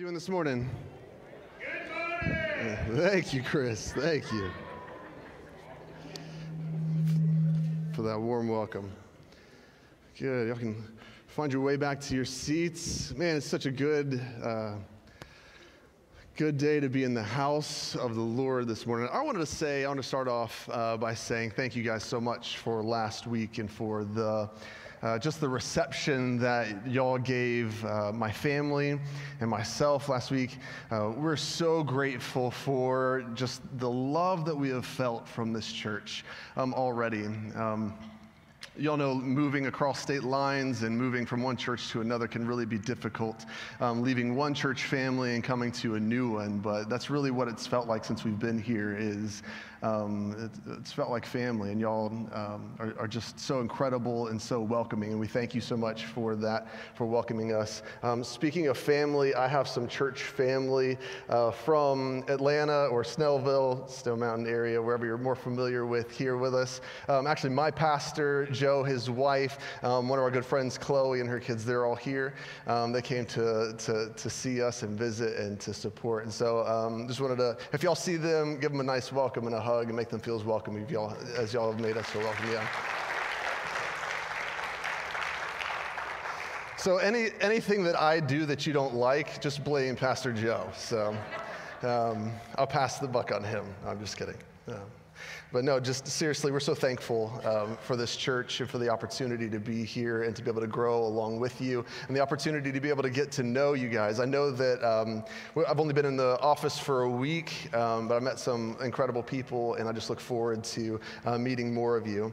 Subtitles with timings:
[0.00, 0.66] doing this morning?
[1.58, 2.96] Good morning.
[2.96, 3.92] Thank you, Chris.
[3.92, 4.50] Thank you
[7.92, 8.90] for that warm welcome.
[10.18, 10.48] Good.
[10.48, 10.82] Y'all can
[11.26, 13.12] find your way back to your seats.
[13.14, 14.76] Man, it's such a good, uh,
[16.34, 19.06] good day to be in the house of the Lord this morning.
[19.12, 22.04] I wanted to say, I want to start off uh, by saying thank you guys
[22.04, 24.48] so much for last week and for the
[25.02, 28.98] uh, just the reception that y'all gave uh, my family
[29.40, 30.58] and myself last week.
[30.90, 36.24] Uh, we're so grateful for just the love that we have felt from this church
[36.56, 37.24] um, already.
[37.56, 37.94] Um,
[38.76, 42.64] Y'all know moving across state lines and moving from one church to another can really
[42.64, 43.44] be difficult.
[43.80, 47.48] Um, leaving one church family and coming to a new one, but that's really what
[47.48, 48.96] it's felt like since we've been here.
[48.96, 49.42] Is
[49.82, 54.40] um, it, it's felt like family, and y'all um, are, are, just so incredible and
[54.40, 55.10] so welcoming.
[55.10, 57.82] And we thank you so much for that, for welcoming us.
[58.02, 60.98] Um, speaking of family, I have some church family
[61.30, 66.54] uh, from Atlanta or Snellville, Stone Mountain area, wherever you're more familiar with here with
[66.54, 66.82] us.
[67.08, 71.28] Um, actually, my pastor, Joe, his wife, um, one of our good friends, Chloe, and
[71.28, 72.34] her kids, they're all here.
[72.66, 76.24] Um, they came to, to, to see us and visit and to support.
[76.24, 76.64] And so
[77.08, 79.69] just wanted to, if y'all see them, give them a nice welcome and a hug
[79.70, 82.22] hug and make them feel as welcome as y'all, as y'all have made us feel
[82.22, 82.50] welcome.
[82.50, 82.66] Yeah.
[86.76, 90.68] So any, anything that I do that you don't like, just blame Pastor Joe.
[90.74, 91.16] So
[91.82, 93.64] um, I'll pass the buck on him.
[93.86, 94.38] I'm just kidding.
[95.52, 99.50] But no, just seriously, we're so thankful um, for this church and for the opportunity
[99.50, 102.70] to be here and to be able to grow along with you and the opportunity
[102.70, 104.20] to be able to get to know you guys.
[104.20, 105.24] I know that um,
[105.68, 109.24] I've only been in the office for a week, um, but I met some incredible
[109.24, 112.32] people, and I just look forward to uh, meeting more of you.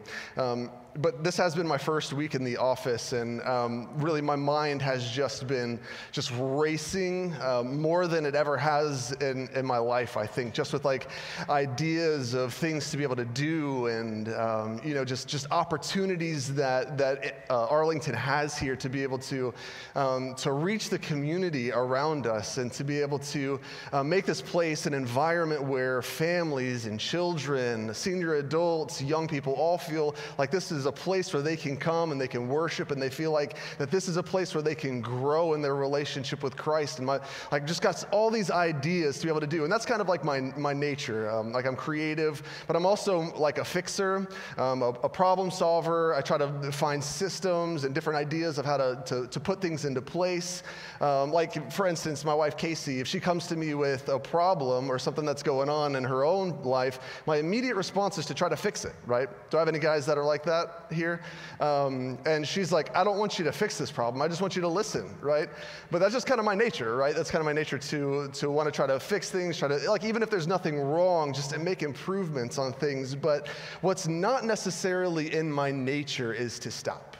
[0.99, 4.81] But this has been my first week in the office, and um, really my mind
[4.81, 5.79] has just been
[6.11, 10.73] just racing um, more than it ever has in, in my life, I think, just
[10.73, 11.09] with like
[11.49, 16.55] ideas of things to be able to do and, um, you know, just, just opportunities
[16.55, 19.53] that, that uh, Arlington has here to be able to,
[19.93, 23.59] um, to reach the community around us and to be able to
[23.93, 29.77] uh, make this place an environment where families and children, senior adults, young people all
[29.77, 33.01] feel like this is a place where they can come and they can worship and
[33.01, 36.41] they feel like that this is a place where they can grow in their relationship
[36.41, 36.97] with Christ.
[36.97, 37.19] And my,
[37.51, 39.63] I just got all these ideas to be able to do.
[39.63, 41.29] And that's kind of like my, my nature.
[41.29, 44.27] Um, like I'm creative, but I'm also like a fixer,
[44.57, 46.13] um, a, a, problem solver.
[46.13, 49.85] I try to find systems and different ideas of how to, to, to put things
[49.85, 50.63] into place.
[51.01, 54.91] Um, like, for instance, my wife Casey, if she comes to me with a problem
[54.91, 58.49] or something that's going on in her own life, my immediate response is to try
[58.49, 59.29] to fix it, right?
[59.49, 60.76] Do I have any guys that are like that?
[60.91, 61.21] Here.
[61.59, 64.21] Um, and she's like, I don't want you to fix this problem.
[64.21, 65.49] I just want you to listen, right?
[65.91, 67.15] But that's just kind of my nature, right?
[67.15, 69.89] That's kind of my nature to, to want to try to fix things, try to,
[69.89, 73.15] like, even if there's nothing wrong, just to make improvements on things.
[73.15, 73.47] But
[73.81, 77.17] what's not necessarily in my nature is to stop,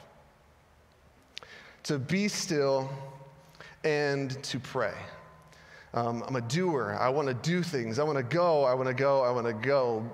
[1.84, 2.90] to be still
[3.84, 4.94] and to pray.
[5.94, 6.96] Um, I'm a doer.
[7.00, 7.98] I want to do things.
[7.98, 8.64] I want to go.
[8.64, 9.22] I want to go.
[9.22, 10.04] I want to go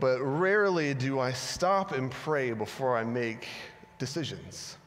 [0.00, 3.46] but rarely do I stop and pray before I make
[3.98, 4.78] decisions.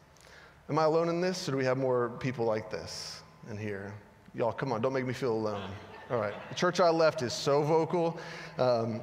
[0.69, 3.93] Am I alone in this, or do we have more people like this in here?
[4.33, 5.69] Y'all, come on, don't make me feel alone.
[6.09, 8.17] All right, the church I left is so vocal,
[8.57, 9.01] um,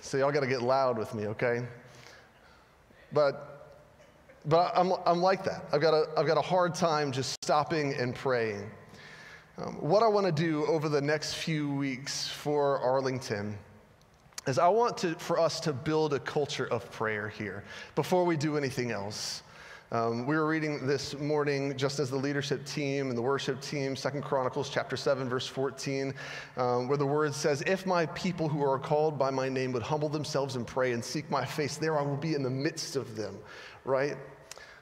[0.00, 1.66] so y'all got to get loud with me, okay?
[3.12, 3.80] But,
[4.44, 5.64] but I'm, I'm like that.
[5.72, 8.70] I've got, a, I've got a hard time just stopping and praying.
[9.58, 13.58] Um, what I want to do over the next few weeks for Arlington
[14.46, 17.64] is I want to, for us to build a culture of prayer here
[17.94, 19.42] before we do anything else.
[19.92, 23.94] Um, we were reading this morning just as the leadership team and the worship team,
[23.94, 26.12] Second Chronicles chapter 7, verse 14,
[26.56, 29.84] um, where the word says, If my people who are called by my name would
[29.84, 32.96] humble themselves and pray and seek my face, there I will be in the midst
[32.96, 33.38] of them,
[33.84, 34.16] right?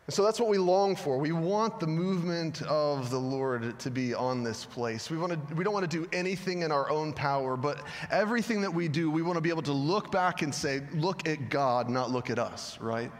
[0.06, 1.16] And so that's what we long for.
[1.16, 5.10] We want the movement of the Lord to be on this place.
[5.10, 8.60] We, want to, we don't want to do anything in our own power, but everything
[8.60, 11.48] that we do, we want to be able to look back and say, look at
[11.48, 13.10] God, not look at us, right?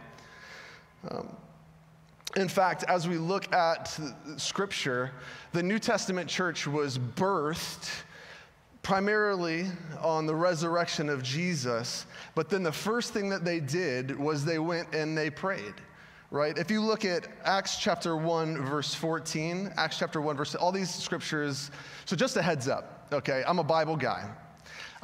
[1.09, 1.35] Um,
[2.35, 3.99] in fact, as we look at
[4.37, 5.11] Scripture,
[5.53, 7.89] the New Testament church was birthed
[8.83, 9.65] primarily
[10.01, 12.05] on the resurrection of Jesus,
[12.35, 15.73] but then the first thing that they did was they went and they prayed
[16.35, 16.57] right?
[16.57, 20.93] If you look at Acts chapter 1, verse 14, Acts chapter 1, verse, all these
[20.93, 21.71] scriptures.
[22.03, 23.43] So just a heads up, okay?
[23.47, 24.29] I'm a Bible guy.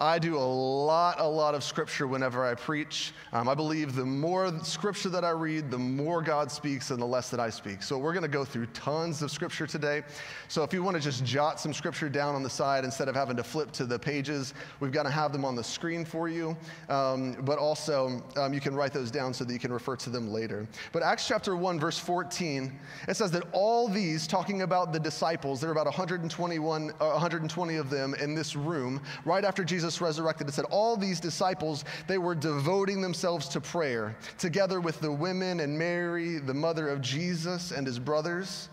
[0.01, 3.13] I do a lot, a lot of scripture whenever I preach.
[3.33, 7.05] Um, I believe the more scripture that I read, the more God speaks and the
[7.05, 7.83] less that I speak.
[7.83, 10.01] So we're going to go through tons of scripture today.
[10.47, 13.15] So if you want to just jot some scripture down on the side instead of
[13.15, 16.27] having to flip to the pages, we've got to have them on the screen for
[16.27, 16.57] you.
[16.89, 20.09] Um, but also, um, you can write those down so that you can refer to
[20.09, 20.67] them later.
[20.93, 22.75] But Acts chapter 1, verse 14,
[23.07, 27.75] it says that all these, talking about the disciples, there are about 121, uh, 120
[27.75, 31.83] of them in this room, right after Jesus Jesus resurrected, it said all these disciples,
[32.07, 37.01] they were devoting themselves to prayer, together with the women and Mary, the mother of
[37.01, 38.69] Jesus, and his brothers.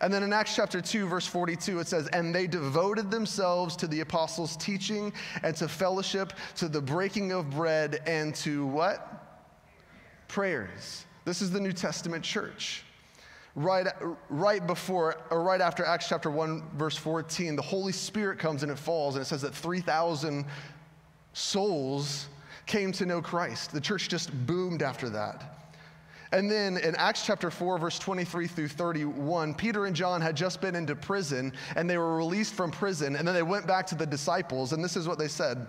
[0.00, 3.86] And then in Acts chapter 2, verse 42, it says, And they devoted themselves to
[3.86, 5.12] the apostles' teaching
[5.44, 9.46] and to fellowship, to the breaking of bread, and to what?
[10.26, 11.04] Prayers.
[11.24, 12.82] This is the New Testament church
[13.64, 13.86] right,
[14.28, 18.72] right before or right after Acts chapter 1, verse 14, the Holy Spirit comes and
[18.72, 20.44] it falls, and it says that 3,000
[21.32, 22.28] souls
[22.66, 23.72] came to know Christ.
[23.72, 25.56] The church just boomed after that.
[26.32, 30.60] And then in Acts chapter 4, verse 23 through 31, Peter and John had just
[30.60, 33.16] been into prison and they were released from prison.
[33.16, 35.66] And then they went back to the disciples, and this is what they said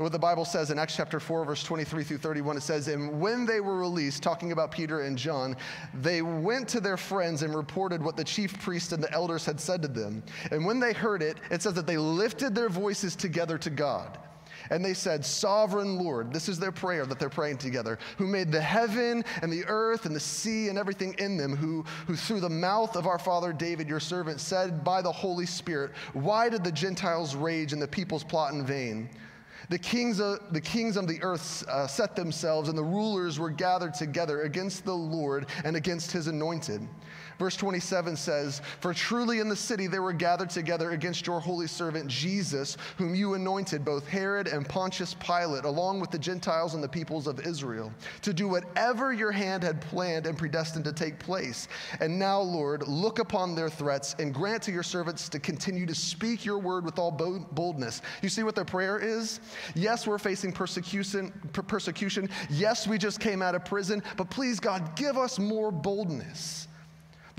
[0.00, 3.20] what the Bible says in Acts chapter 4, verse 23 through 31, it says, And
[3.20, 5.54] when they were released, talking about Peter and John,
[5.92, 9.60] they went to their friends and reported what the chief priest and the elders had
[9.60, 10.22] said to them.
[10.50, 14.16] And when they heard it, it says that they lifted their voices together to God.
[14.70, 18.50] And they said, Sovereign Lord, this is their prayer that they're praying together, who made
[18.50, 22.40] the heaven and the earth and the sea and everything in them, who, who through
[22.40, 26.64] the mouth of our father David, your servant, said by the Holy Spirit, Why did
[26.64, 29.10] the Gentiles rage and the peoples plot in vain?
[29.70, 33.50] The kings of the, kings of the earth uh, set themselves, and the rulers were
[33.50, 36.88] gathered together against the Lord and against his anointed.
[37.40, 41.66] Verse 27 says, For truly in the city they were gathered together against your holy
[41.66, 46.84] servant Jesus, whom you anointed, both Herod and Pontius Pilate, along with the Gentiles and
[46.84, 51.18] the peoples of Israel, to do whatever your hand had planned and predestined to take
[51.18, 51.66] place.
[52.00, 55.94] And now, Lord, look upon their threats and grant to your servants to continue to
[55.94, 58.02] speak your word with all boldness.
[58.20, 59.40] You see what their prayer is?
[59.74, 61.32] Yes, we're facing persecution.
[61.54, 62.28] persecution.
[62.50, 66.66] Yes, we just came out of prison, but please, God, give us more boldness.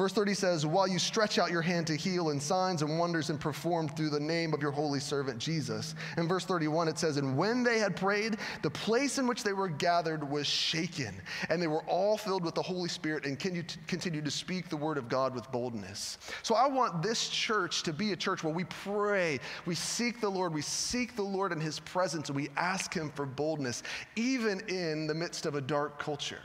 [0.02, 3.30] Verse 30 says, While you stretch out your hand to heal, and signs and wonders
[3.30, 5.94] and perform through the name of your holy servant Jesus.
[6.18, 9.54] In verse 31, it says, And when they had prayed, the place in which they
[9.54, 14.26] were gathered was shaken, and they were all filled with the Holy Spirit and continued
[14.26, 16.18] to speak the word of God with boldness.
[16.42, 20.30] So I want this church to be a church where we pray, we seek the
[20.30, 23.84] Lord, we seek the Lord in his presence, and we ask him for boldness,
[24.16, 26.42] even in the midst of a dark culture.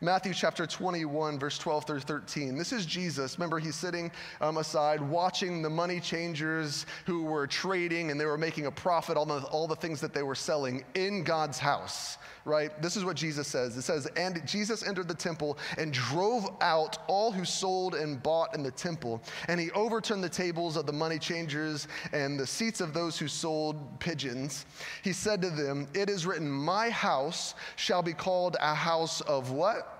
[0.00, 2.56] Matthew chapter 21, verse 12 through 13.
[2.56, 3.36] This is Jesus.
[3.36, 8.38] Remember, he's sitting um, aside watching the money changers who were trading and they were
[8.38, 12.16] making a profit on all the things that they were selling in God's house,
[12.48, 12.80] right?
[12.82, 13.76] This is what Jesus says.
[13.76, 18.54] It says, And Jesus entered the temple and drove out all who sold and bought
[18.54, 19.22] in the temple.
[19.46, 23.28] And he overturned the tables of the money changers and the seats of those who
[23.28, 24.66] sold pigeons.
[25.02, 29.52] He said to them, It is written, My house shall be called a house of
[29.52, 29.94] what?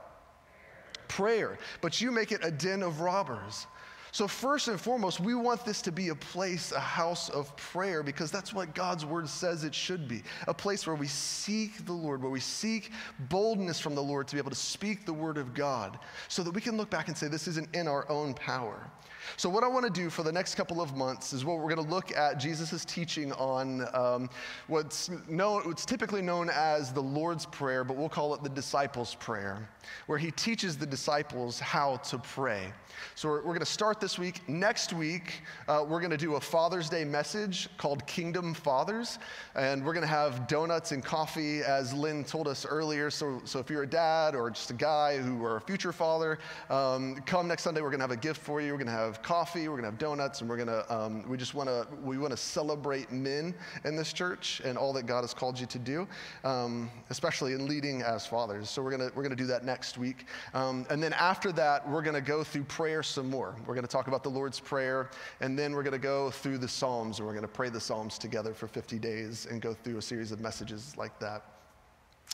[1.08, 3.66] prayer, but you make it a den of robbers.
[4.10, 8.02] So, first and foremost, we want this to be a place, a house of prayer,
[8.02, 10.22] because that's what God's word says it should be.
[10.46, 12.92] A place where we seek the Lord, where we seek
[13.28, 16.52] boldness from the Lord to be able to speak the word of God, so that
[16.52, 18.90] we can look back and say, this isn't in our own power.
[19.36, 21.74] So, what I want to do for the next couple of months is what we're
[21.74, 24.30] going to look at Jesus' teaching on um,
[24.66, 29.14] what's, known, what's typically known as the Lord's Prayer, but we'll call it the disciples'
[29.14, 29.68] prayer,
[30.06, 32.72] where he teaches the disciples how to pray.
[33.14, 34.48] So, we're, we're going to start this week.
[34.48, 39.18] Next week, uh, we're going to do a Father's Day message called Kingdom Fathers,
[39.54, 43.10] and we're going to have donuts and coffee, as Lynn told us earlier.
[43.10, 46.38] So, so if you're a dad or just a guy who are a future father,
[46.70, 47.80] um, come next Sunday.
[47.80, 48.72] We're going to have a gift for you.
[48.72, 51.54] We're going to have coffee, we're gonna have donuts, and we're gonna, um, we just
[51.54, 55.66] wanna, we wanna celebrate men in this church and all that God has called you
[55.66, 56.08] to do,
[56.44, 58.70] um, especially in leading as fathers.
[58.70, 60.26] So we're gonna, we're gonna do that next week.
[60.54, 63.56] Um, and then after that, we're gonna go through prayer some more.
[63.66, 65.10] We're gonna talk about the Lord's Prayer,
[65.40, 68.54] and then we're gonna go through the Psalms, and we're gonna pray the Psalms together
[68.54, 71.44] for 50 days and go through a series of messages like that.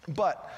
[0.09, 0.53] But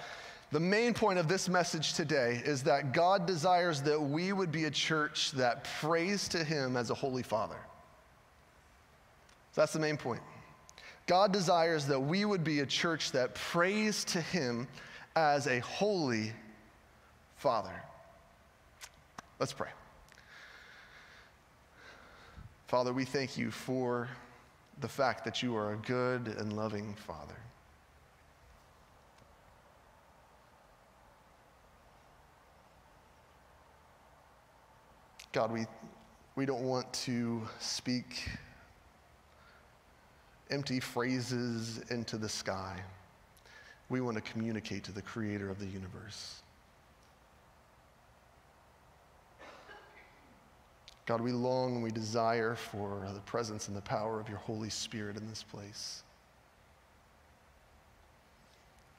[0.53, 4.65] the main point of this message today is that God desires that we would be
[4.65, 7.59] a church that prays to Him as a holy Father.
[9.53, 10.23] So that's the main point.
[11.07, 14.69] God desires that we would be a church that prays to Him
[15.17, 16.33] as a holy
[17.37, 17.83] Father.
[19.39, 19.71] Let's pray.
[22.67, 24.09] Father, we thank you for
[24.81, 27.37] the fact that you are a good and loving Father.
[35.37, 35.67] God, we,
[36.35, 38.27] we don't want to speak
[40.49, 42.81] empty phrases into the sky.
[43.91, 46.41] We want to communicate to the creator of the universe.
[51.05, 54.71] God, we long and we desire for the presence and the power of your Holy
[54.71, 56.03] Spirit in this place.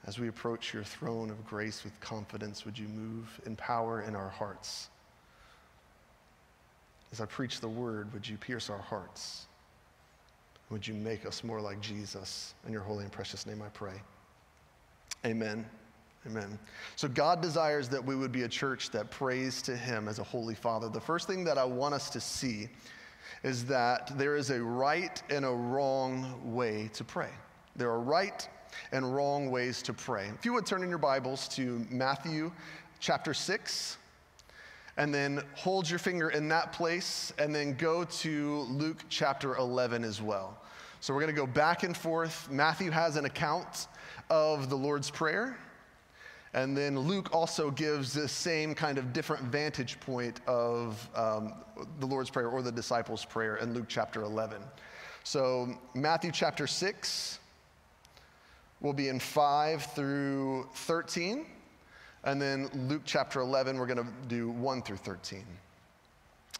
[0.05, 4.15] As we approach your throne of grace with confidence, would you move in power in
[4.15, 4.89] our hearts?
[7.11, 9.45] As I preach the word, would you pierce our hearts?
[10.69, 12.53] Would you make us more like Jesus?
[12.65, 14.01] In your holy and precious name I pray.
[15.25, 15.65] Amen.
[16.25, 16.59] Amen.
[16.97, 20.23] So, God desires that we would be a church that prays to Him as a
[20.23, 20.89] holy Father.
[20.89, 22.67] The first thing that I want us to see
[23.43, 27.29] is that there is a right and a wrong way to pray.
[27.77, 28.47] There are right
[28.91, 30.29] and wrong ways to pray.
[30.37, 32.51] If you would turn in your Bibles to Matthew
[32.99, 33.97] chapter 6,
[34.97, 40.03] and then hold your finger in that place, and then go to Luke chapter 11
[40.03, 40.57] as well.
[40.99, 42.49] So we're going to go back and forth.
[42.49, 43.87] Matthew has an account
[44.29, 45.57] of the Lord's Prayer.
[46.53, 51.53] And then Luke also gives this same kind of different vantage point of um,
[51.99, 54.61] the Lord's Prayer or the disciples' prayer in Luke chapter 11.
[55.23, 57.39] So, Matthew chapter 6
[58.79, 61.45] will be in 5 through 13.
[62.23, 65.43] And then Luke chapter 11, we're going to do 1 through 13.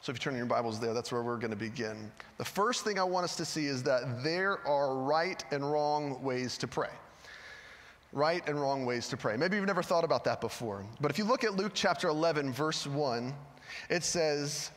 [0.02, 2.12] So, if you turn your Bibles there, that's where we're going to begin.
[2.38, 6.22] The first thing I want us to see is that there are right and wrong
[6.24, 6.90] ways to pray
[8.14, 9.38] right and wrong ways to pray.
[9.38, 10.86] Maybe you've never thought about that before.
[11.02, 13.34] But if you look at Luke chapter 11, verse 1,
[13.90, 14.72] it says,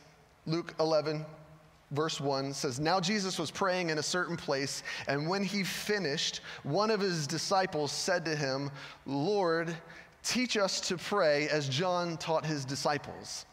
[0.45, 1.25] Luke 11,
[1.91, 6.41] verse 1 says, Now Jesus was praying in a certain place, and when he finished,
[6.63, 8.69] one of his disciples said to him,
[9.05, 9.75] Lord,
[10.23, 13.45] teach us to pray as John taught his disciples.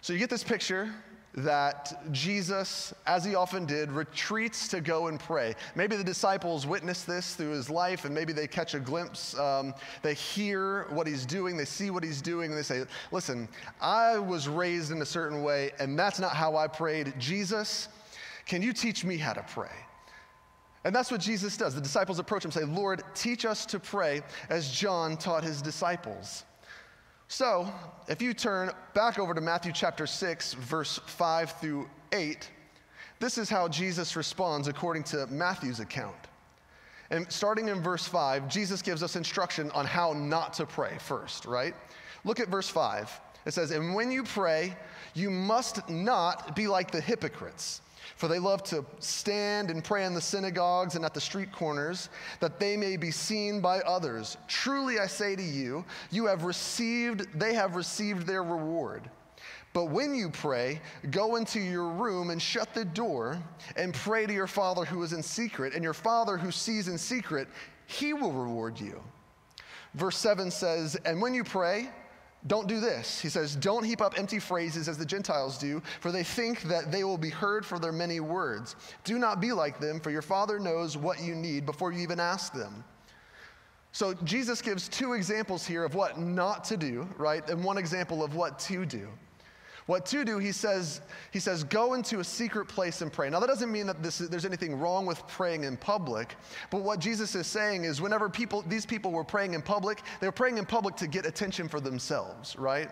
[0.00, 0.90] So you get this picture
[1.36, 5.54] that Jesus, as he often did, retreats to go and pray.
[5.74, 9.36] Maybe the disciples witness this through his life, and maybe they catch a glimpse.
[9.38, 13.48] Um, they hear what he's doing, they see what he's doing, and they say, Listen,
[13.80, 17.14] I was raised in a certain way, and that's not how I prayed.
[17.18, 17.88] Jesus,
[18.46, 19.72] can you teach me how to pray?
[20.84, 21.74] And that's what Jesus does.
[21.74, 25.62] The disciples approach him and say, Lord, teach us to pray as John taught his
[25.62, 26.44] disciples.
[27.28, 27.72] So,
[28.06, 32.50] if you turn back over to Matthew chapter 6, verse 5 through 8,
[33.18, 36.16] this is how Jesus responds according to Matthew's account.
[37.10, 41.46] And starting in verse 5, Jesus gives us instruction on how not to pray first,
[41.46, 41.74] right?
[42.24, 43.20] Look at verse 5.
[43.46, 44.76] It says, And when you pray,
[45.14, 47.80] you must not be like the hypocrites
[48.16, 52.08] for they love to stand and pray in the synagogues and at the street corners,
[52.40, 54.36] that they may be seen by others.
[54.46, 59.10] Truly I say to you, you have received, they have received their reward.
[59.72, 60.80] But when you pray,
[61.10, 63.42] go into your room and shut the door
[63.76, 66.96] and pray to your Father who is in secret, and your Father who sees in
[66.96, 67.48] secret,
[67.86, 69.02] he will reward you.
[69.94, 71.90] Verse 7 says, And when you pray,
[72.46, 73.20] don't do this.
[73.20, 76.92] He says, Don't heap up empty phrases as the Gentiles do, for they think that
[76.92, 78.76] they will be heard for their many words.
[79.02, 82.20] Do not be like them, for your Father knows what you need before you even
[82.20, 82.84] ask them.
[83.92, 87.48] So Jesus gives two examples here of what not to do, right?
[87.48, 89.08] And one example of what to do.
[89.86, 93.28] What to do, he says, he says, go into a secret place and pray.
[93.28, 96.36] Now, that doesn't mean that this, there's anything wrong with praying in public,
[96.70, 100.26] but what Jesus is saying is whenever people, these people were praying in public, they
[100.26, 102.90] were praying in public to get attention for themselves, right?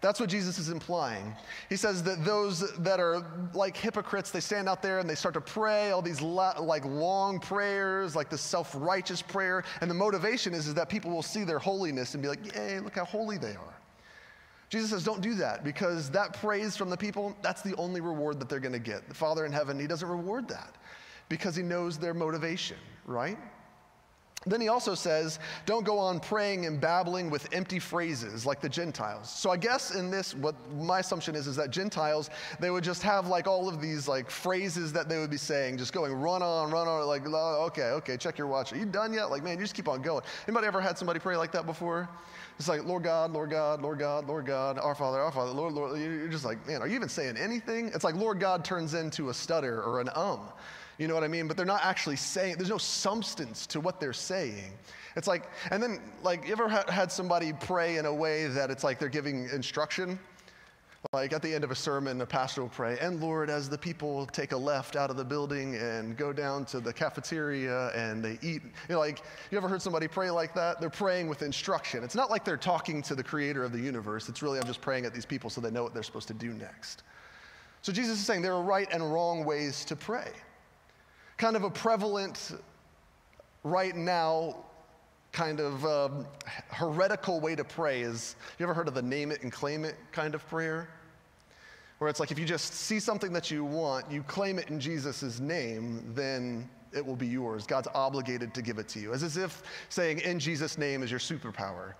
[0.00, 1.34] That's what Jesus is implying.
[1.68, 5.34] He says that those that are like hypocrites, they stand out there and they start
[5.34, 10.68] to pray all these like long prayers, like the self-righteous prayer, and the motivation is,
[10.68, 13.56] is that people will see their holiness and be like, "Yay, look how holy they
[13.56, 13.77] are."
[14.68, 18.38] Jesus says, don't do that because that praise from the people, that's the only reward
[18.40, 19.08] that they're going to get.
[19.08, 20.76] The Father in heaven, He doesn't reward that
[21.28, 23.38] because He knows their motivation, right?
[24.46, 28.68] Then he also says, don't go on praying and babbling with empty phrases like the
[28.68, 29.28] Gentiles.
[29.28, 33.02] So I guess in this, what my assumption is, is that Gentiles, they would just
[33.02, 36.42] have like all of these like phrases that they would be saying, just going run
[36.42, 38.72] on, run on, like, oh, okay, okay, check your watch.
[38.72, 39.30] Are you done yet?
[39.30, 40.22] Like, man, you just keep on going.
[40.46, 42.08] Anybody ever had somebody pray like that before?
[42.58, 45.74] It's like, Lord God, Lord God, Lord God, Lord God, our Father, our Father, Lord,
[45.74, 45.98] Lord.
[45.98, 47.92] You're just like, man, are you even saying anything?
[47.94, 50.40] It's like Lord God turns into a stutter or an um.
[50.98, 51.46] You know what I mean?
[51.46, 54.72] But they're not actually saying, there's no substance to what they're saying.
[55.14, 58.82] It's like, and then, like, you ever had somebody pray in a way that it's
[58.82, 60.18] like they're giving instruction?
[61.14, 63.78] Like at the end of a sermon, a pastor will pray, and Lord, as the
[63.78, 68.22] people take a left out of the building and go down to the cafeteria and
[68.22, 70.82] they eat, you know, like, you ever heard somebody pray like that?
[70.82, 72.04] They're praying with instruction.
[72.04, 74.28] It's not like they're talking to the creator of the universe.
[74.28, 76.34] It's really, I'm just praying at these people so they know what they're supposed to
[76.34, 77.04] do next.
[77.80, 80.30] So Jesus is saying there are right and wrong ways to pray.
[81.38, 82.52] Kind of a prevalent,
[83.64, 84.56] right now,
[85.32, 86.26] kind of um,
[86.68, 89.94] heretical way to pray is you ever heard of the name it and claim it
[90.12, 90.90] kind of prayer?
[91.98, 94.78] Where it's like if you just see something that you want, you claim it in
[94.78, 97.66] Jesus' name, then it will be yours.
[97.66, 99.12] God's obligated to give it to you.
[99.12, 101.94] As if saying in Jesus' name is your superpower,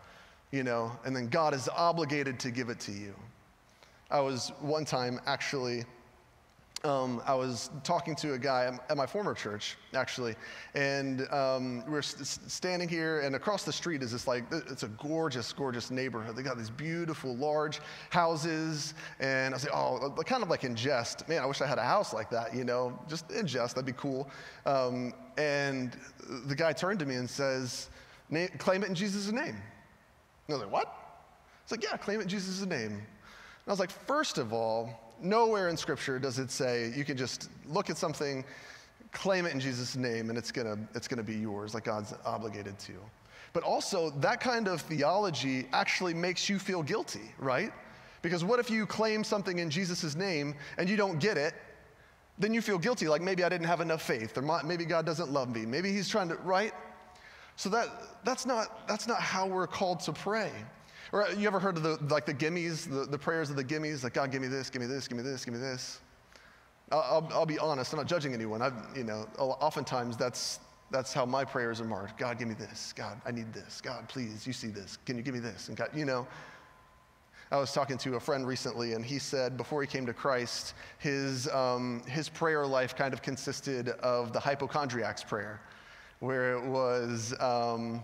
[0.50, 3.14] you know, and then God is obligated to give it to you.
[4.10, 5.84] I was one time actually
[6.84, 10.36] um, I was talking to a guy at my former church, actually,
[10.74, 14.88] and um, we are standing here, and across the street is this like, it's a
[14.88, 16.36] gorgeous, gorgeous neighborhood.
[16.36, 17.80] They got these beautiful, large
[18.10, 21.78] houses, and I say, oh, kind of like in jest, man, I wish I had
[21.78, 24.30] a house like that, you know, just in jest, that'd be cool.
[24.64, 25.96] Um, and
[26.46, 27.90] the guy turned to me and says,
[28.58, 29.44] claim it in Jesus' name.
[29.46, 29.56] And
[30.48, 30.94] I was like, what?
[31.64, 32.92] It's like, yeah, claim it in Jesus' name.
[32.92, 33.02] And
[33.66, 37.50] I was like, first of all, nowhere in Scripture does it say you can just
[37.66, 38.44] look at something,
[39.12, 42.78] claim it in Jesus' name, and it's gonna, it's gonna be yours, like God's obligated
[42.80, 42.92] to.
[43.52, 47.72] But also, that kind of theology actually makes you feel guilty, right?
[48.22, 51.54] Because what if you claim something in Jesus' name and you don't get it?
[52.38, 55.32] Then you feel guilty, like maybe I didn't have enough faith, or maybe God doesn't
[55.32, 56.72] love me, maybe He's trying to, right?
[57.56, 57.88] So that,
[58.24, 60.52] that's, not, that's not how we're called to pray.
[61.12, 64.04] Or you ever heard of the, like the gimmies, the, the prayers of the gimmies?
[64.04, 66.00] Like, God, give me this, give me this, give me this, give me this.
[66.90, 68.62] I'll, I'll, I'll be honest, I'm not judging anyone.
[68.62, 70.60] I've, you know, oftentimes that's,
[70.90, 72.18] that's how my prayers are marked.
[72.18, 72.92] God, give me this.
[72.94, 73.80] God, I need this.
[73.80, 74.98] God, please, you see this.
[75.04, 75.68] Can you give me this?
[75.68, 76.26] And God, you know,
[77.50, 80.74] I was talking to a friend recently, and he said before he came to Christ,
[80.98, 85.62] his, um, his prayer life kind of consisted of the hypochondriac's prayer,
[86.20, 88.02] where it was, um,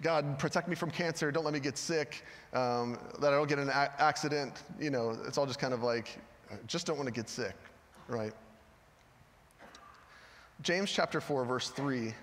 [0.00, 1.32] God, protect me from cancer.
[1.32, 2.24] Don't let me get sick.
[2.52, 4.62] Um, that I don't get an a- accident.
[4.78, 6.18] You know, it's all just kind of like,
[6.66, 7.54] just don't want to get sick,
[8.06, 8.32] right?
[10.62, 12.14] James chapter 4, verse 3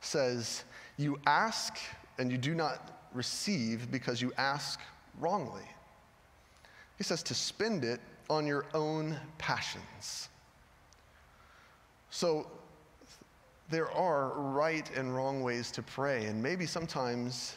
[0.00, 0.64] says,
[0.96, 1.78] You ask
[2.18, 4.80] and you do not receive because you ask
[5.18, 5.68] wrongly.
[6.96, 10.28] He says to spend it on your own passions.
[12.10, 12.50] So
[13.70, 16.24] there are right and wrong ways to pray.
[16.24, 17.54] And maybe sometimes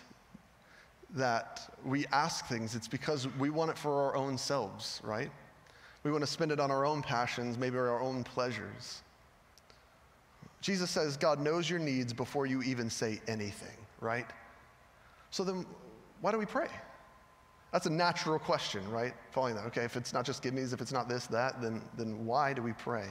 [1.15, 5.32] that we ask things, it's because we want it for our own selves, right?
[6.04, 9.02] We want to spend it on our own passions, maybe our own pleasures.
[10.62, 14.26] Jesus says God knows your needs before you even say anything, right?
[15.30, 15.65] So then,
[16.21, 16.67] why do we pray?
[17.71, 19.13] That's a natural question, right?
[19.32, 19.65] Following that.
[19.65, 22.54] Okay, if it's not just give me's, if it's not this, that, then, then why
[22.54, 23.08] do we pray?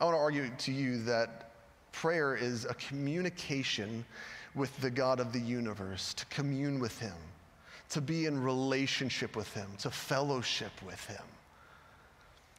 [0.00, 1.50] I want to argue to you that
[1.92, 4.04] prayer is a communication
[4.54, 7.14] with the God of the universe, to commune with Him,
[7.90, 11.22] to be in relationship with Him, to fellowship with Him.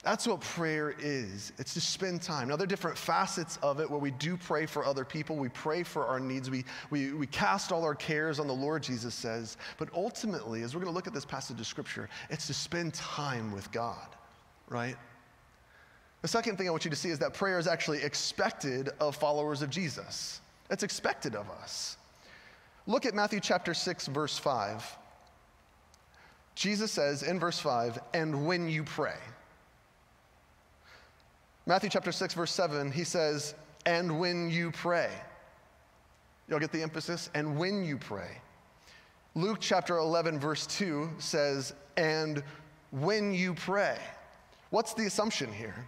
[0.03, 1.53] That's what prayer is.
[1.59, 2.47] It's to spend time.
[2.47, 5.35] Now, there are different facets of it where we do pray for other people.
[5.35, 6.49] We pray for our needs.
[6.49, 9.57] We, we, we cast all our cares on the Lord, Jesus says.
[9.77, 12.95] But ultimately, as we're going to look at this passage of Scripture, it's to spend
[12.95, 14.07] time with God,
[14.69, 14.95] right?
[16.21, 19.15] The second thing I want you to see is that prayer is actually expected of
[19.15, 20.41] followers of Jesus.
[20.69, 21.97] It's expected of us.
[22.87, 24.97] Look at Matthew chapter 6, verse 5.
[26.55, 29.15] Jesus says in verse 5, and when you pray.
[31.65, 33.55] Matthew chapter 6, verse 7, he says,
[33.85, 35.09] and when you pray.
[36.47, 37.29] Y'all get the emphasis?
[37.33, 38.37] And when you pray.
[39.35, 42.43] Luke chapter 11, verse 2 says, and
[42.91, 43.97] when you pray.
[44.69, 45.85] What's the assumption here?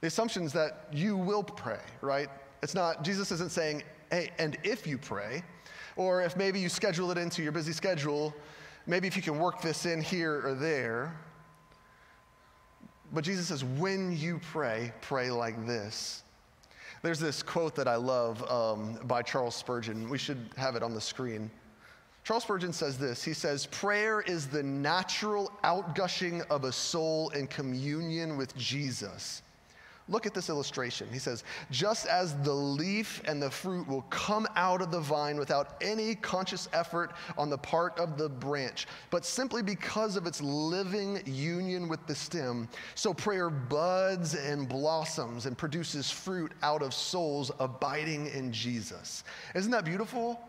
[0.00, 2.28] The assumption is that you will pray, right?
[2.62, 5.42] It's not, Jesus isn't saying, hey, and if you pray,
[5.96, 8.34] or if maybe you schedule it into your busy schedule,
[8.86, 11.14] maybe if you can work this in here or there.
[13.12, 16.22] But Jesus says, when you pray, pray like this.
[17.02, 20.08] There's this quote that I love um, by Charles Spurgeon.
[20.08, 21.50] We should have it on the screen.
[22.24, 27.46] Charles Spurgeon says this He says, Prayer is the natural outgushing of a soul in
[27.46, 29.42] communion with Jesus.
[30.10, 31.08] Look at this illustration.
[31.12, 35.38] He says, just as the leaf and the fruit will come out of the vine
[35.38, 40.42] without any conscious effort on the part of the branch, but simply because of its
[40.42, 46.92] living union with the stem, so prayer buds and blossoms and produces fruit out of
[46.92, 49.22] souls abiding in Jesus.
[49.54, 50.40] Isn't that beautiful?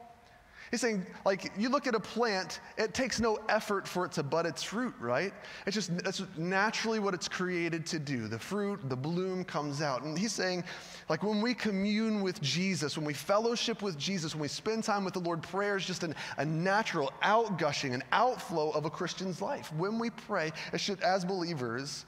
[0.72, 4.24] He's saying, like, you look at a plant, it takes no effort for it to
[4.24, 5.34] bud its fruit, right?
[5.66, 8.30] It's just that's naturally what it's created to do.
[8.30, 10.04] The fruit, the bloom comes out.
[10.04, 10.64] And he's saying,
[11.10, 15.04] like, when we commune with Jesus, when we fellowship with Jesus, when we spend time
[15.04, 19.42] with the Lord, prayer is just an, a natural outgushing, an outflow of a Christian's
[19.42, 19.74] life.
[19.74, 22.06] When we pray, it should, as believers,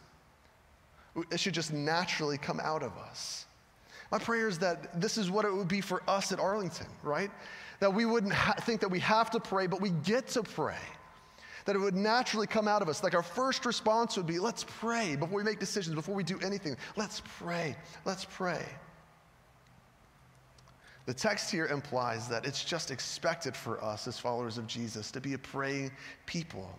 [1.30, 3.45] it should just naturally come out of us.
[4.10, 7.32] My prayer is that this is what it would be for us at Arlington, right?
[7.84, 10.78] That we wouldn't ha- think that we have to pray, but we get to pray.
[11.65, 13.04] That it would naturally come out of us.
[13.04, 16.39] Like our first response would be, let's pray before we make decisions, before we do
[16.39, 16.78] anything.
[16.96, 17.76] Let's pray.
[18.06, 18.63] Let's pray.
[21.08, 25.19] The text here implies that it's just expected for us as followers of Jesus to
[25.19, 25.91] be a praying
[26.26, 26.69] people.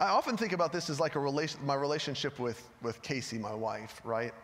[0.00, 3.54] I often think about this as like a relation, my relationship with, with Casey, my
[3.54, 4.34] wife, right?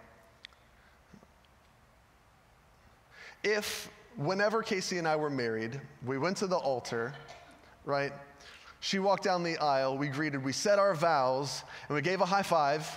[3.42, 7.14] If whenever Casey and I were married, we went to the altar,
[7.84, 8.12] right?
[8.80, 12.26] She walked down the aisle, we greeted, we said our vows, and we gave a
[12.26, 12.88] high five,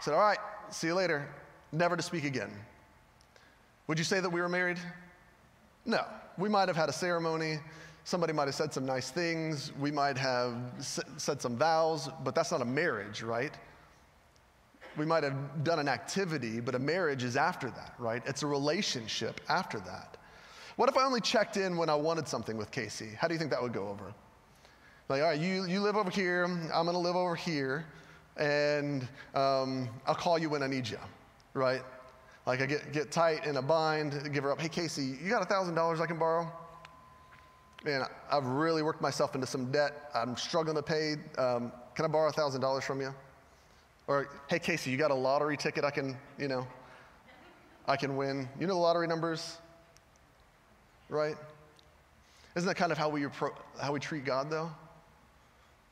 [0.00, 0.38] said, All right,
[0.70, 1.28] see you later,
[1.72, 2.50] never to speak again.
[3.86, 4.78] Would you say that we were married?
[5.84, 6.04] No.
[6.38, 7.58] We might have had a ceremony.
[8.04, 9.72] Somebody might have said some nice things.
[9.78, 13.52] We might have said some vows, but that's not a marriage, right?
[14.96, 18.22] We might have done an activity, but a marriage is after that, right?
[18.26, 20.16] It's a relationship after that.
[20.76, 23.10] What if I only checked in when I wanted something with Casey?
[23.16, 24.12] How do you think that would go over?
[25.08, 27.84] Like, all right, you, you live over here, I'm gonna live over here,
[28.36, 30.98] and um, I'll call you when I need you,
[31.52, 31.82] right?
[32.44, 35.42] Like I get, get tight in a bind, give her up, hey Casey, you got
[35.42, 36.50] a $1,000 I can borrow?
[37.84, 40.10] Man, I've really worked myself into some debt.
[40.14, 41.16] I'm struggling to pay.
[41.36, 43.14] Um, can I borrow a $1,000 from you?
[44.06, 46.66] Or, hey Casey, you got a lottery ticket I can, you know,
[47.86, 48.48] I can win.
[48.58, 49.58] You know the lottery numbers?
[51.08, 51.36] Right?
[52.56, 53.26] Isn't that kind of how we,
[53.80, 54.70] how we treat God, though?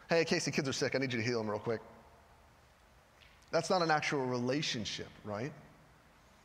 [0.08, 0.94] Hey, Casey, kids are sick.
[0.94, 1.80] I need you to heal them real quick.
[3.50, 5.52] That's not an actual relationship, right?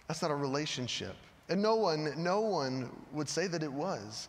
[0.07, 1.15] That's not a relationship.
[1.49, 4.27] And no one, no one would say that it was.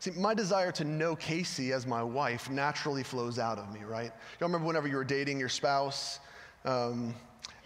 [0.00, 4.12] See, my desire to know Casey as my wife naturally flows out of me, right?
[4.40, 6.20] Y'all remember whenever you were dating your spouse,
[6.64, 7.14] um,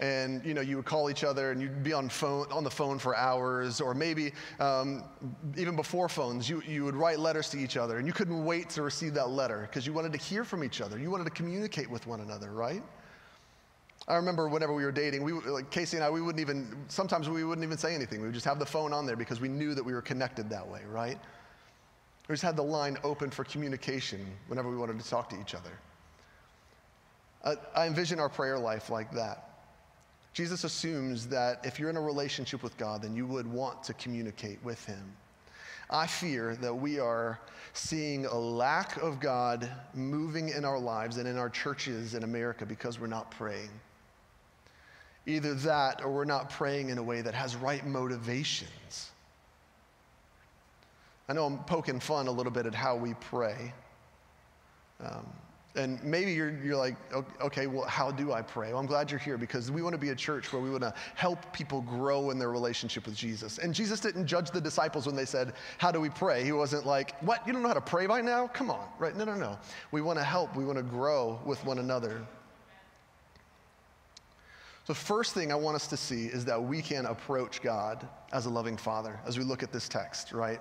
[0.01, 2.69] and you know you would call each other and you'd be on phone on the
[2.69, 5.03] phone for hours or maybe um,
[5.55, 8.69] even before phones you, you would write letters to each other and you couldn't wait
[8.69, 10.97] to receive that letter because you wanted to hear from each other.
[10.97, 12.81] You wanted to communicate with one another right?
[14.07, 17.29] I remember whenever we were dating we like casey and i we wouldn't even sometimes
[17.29, 18.19] we wouldn't even say anything.
[18.21, 20.49] We would just have the phone on there because we knew that we were connected
[20.49, 21.19] that way right?
[22.27, 25.53] We just had the line open for communication whenever we wanted to talk to each
[25.53, 25.71] other.
[27.75, 29.50] I envision our prayer life like that
[30.33, 33.93] Jesus assumes that if you're in a relationship with God, then you would want to
[33.93, 35.03] communicate with Him.
[35.89, 37.39] I fear that we are
[37.73, 42.65] seeing a lack of God moving in our lives and in our churches in America
[42.65, 43.69] because we're not praying.
[45.25, 49.11] Either that or we're not praying in a way that has right motivations.
[51.27, 53.73] I know I'm poking fun a little bit at how we pray.
[54.99, 55.27] Um,
[55.75, 56.95] and maybe you're, you're like,
[57.41, 58.69] okay, well, how do I pray?
[58.69, 60.83] Well, I'm glad you're here because we want to be a church where we want
[60.83, 63.57] to help people grow in their relationship with Jesus.
[63.57, 66.43] And Jesus didn't judge the disciples when they said, How do we pray?
[66.43, 67.47] He wasn't like, What?
[67.47, 68.47] You don't know how to pray by now?
[68.47, 69.15] Come on, right?
[69.15, 69.57] No, no, no.
[69.91, 72.21] We want to help, we want to grow with one another.
[74.83, 78.45] So, first thing I want us to see is that we can approach God as
[78.45, 80.59] a loving father as we look at this text, right?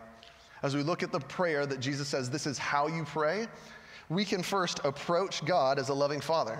[0.62, 3.48] As we look at the prayer that Jesus says, This is how you pray
[4.10, 6.58] we can first approach God as a loving father.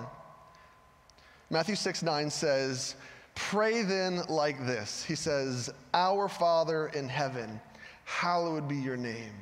[1.51, 2.95] Matthew 6 9 says,
[3.35, 5.05] Pray then like this.
[5.05, 7.61] He says, Our Father in heaven,
[8.05, 9.33] hallowed be your name.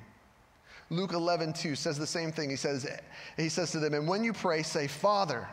[0.90, 2.48] Luke 11 2 says the same thing.
[2.48, 2.88] He says,
[3.36, 5.46] he says to them, And when you pray, say, Father,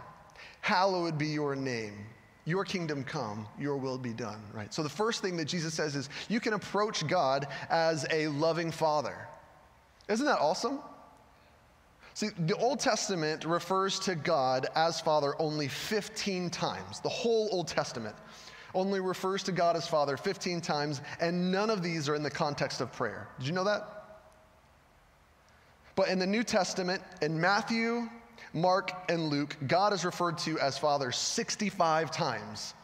[0.62, 2.06] hallowed be your name.
[2.46, 4.72] Your kingdom come, your will be done, right?
[4.72, 8.72] So the first thing that Jesus says is you can approach God as a loving
[8.72, 9.28] father.
[10.08, 10.80] Isn't that awesome?
[12.16, 17.02] See, the Old Testament refers to God as Father only 15 times.
[17.02, 18.16] The whole Old Testament
[18.74, 22.32] only refers to God as Father 15 times, and none of these are in the
[22.32, 23.28] context of prayer.
[23.38, 24.22] Did you know that?
[25.98, 28.10] But in the New Testament, in Matthew,
[28.54, 32.76] Mark, and Luke, God is referred to as Father 65 times.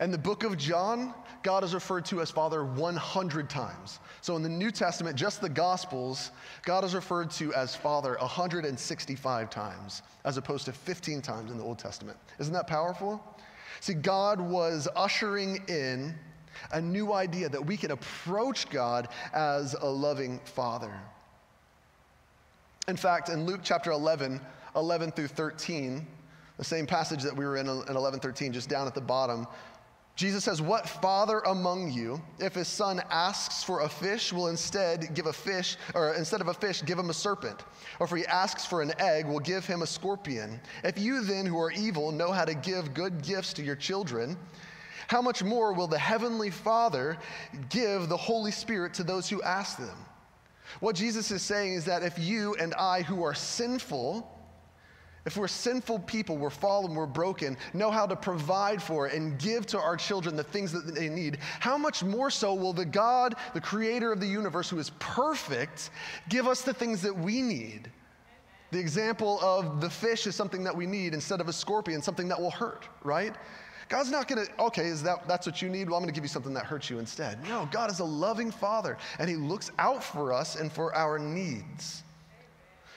[0.00, 4.00] In the book of John, God is referred to as Father 100 times.
[4.22, 6.32] So in the New Testament, just the Gospels,
[6.64, 11.62] God is referred to as Father 165 times, as opposed to 15 times in the
[11.62, 12.18] Old Testament.
[12.40, 13.22] Isn't that powerful?
[13.80, 16.14] See, God was ushering in
[16.72, 20.92] a new idea that we can approach God as a loving Father.
[22.88, 24.40] In fact, in Luke chapter 11,
[24.74, 26.06] 11 through 13,
[26.56, 29.46] the same passage that we were in in 11, 13, just down at the bottom,
[30.16, 35.12] Jesus says, What father among you, if his son asks for a fish, will instead
[35.14, 37.64] give a fish, or instead of a fish, give him a serpent?
[37.98, 40.60] Or if he asks for an egg, will give him a scorpion?
[40.84, 44.36] If you then, who are evil, know how to give good gifts to your children,
[45.08, 47.18] how much more will the heavenly Father
[47.68, 49.96] give the Holy Spirit to those who ask them?
[50.80, 54.30] What Jesus is saying is that if you and I, who are sinful,
[55.26, 59.66] if we're sinful people, we're fallen, we're broken, know how to provide for and give
[59.66, 63.34] to our children the things that they need, how much more so will the God,
[63.54, 65.90] the creator of the universe, who is perfect,
[66.28, 67.90] give us the things that we need?
[68.70, 72.28] The example of the fish is something that we need instead of a scorpion, something
[72.28, 73.34] that will hurt, right?
[73.88, 75.88] God's not going to, okay, is that that's what you need?
[75.88, 77.42] Well, I'm going to give you something that hurts you instead.
[77.48, 81.18] No, God is a loving father and he looks out for us and for our
[81.18, 82.03] needs.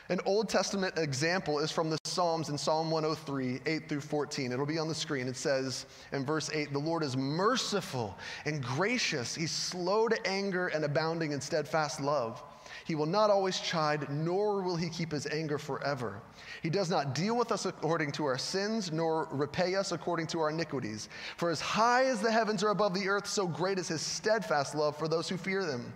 [0.10, 4.54] An Old Testament example is from the Psalms in Psalm 103, 8 through 14.
[4.54, 5.28] It'll be on the screen.
[5.28, 9.36] It says in verse 8, The Lord is merciful and gracious.
[9.36, 12.41] He's slow to anger and abounding in steadfast love.
[12.86, 16.22] He will not always chide, nor will he keep his anger forever.
[16.63, 20.39] He does not deal with us according to our sins, nor repay us according to
[20.39, 21.10] our iniquities.
[21.36, 24.74] For as high as the heavens are above the earth, so great is his steadfast
[24.74, 25.93] love for those who fear them.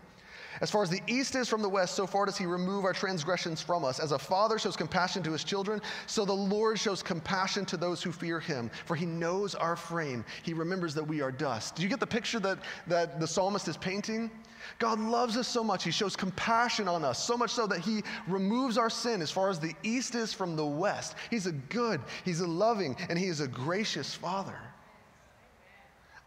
[0.62, 2.94] As far as the east is from the west, so far does he remove our
[2.94, 4.00] transgressions from us.
[4.00, 8.04] As a father shows compassion to his children, so the Lord shows compassion to those
[8.04, 8.70] who fear him.
[8.86, 10.24] For he knows our frame.
[10.44, 11.76] He remembers that we are dust.
[11.76, 14.30] Do you get the picture that, that the psalmist is painting?
[14.78, 15.84] God loves us so much.
[15.84, 19.50] He shows compassion on us, so much so that he removes our sin as far
[19.50, 21.16] as the east is from the west.
[21.32, 24.60] He's a good, he's a loving, and he is a gracious father.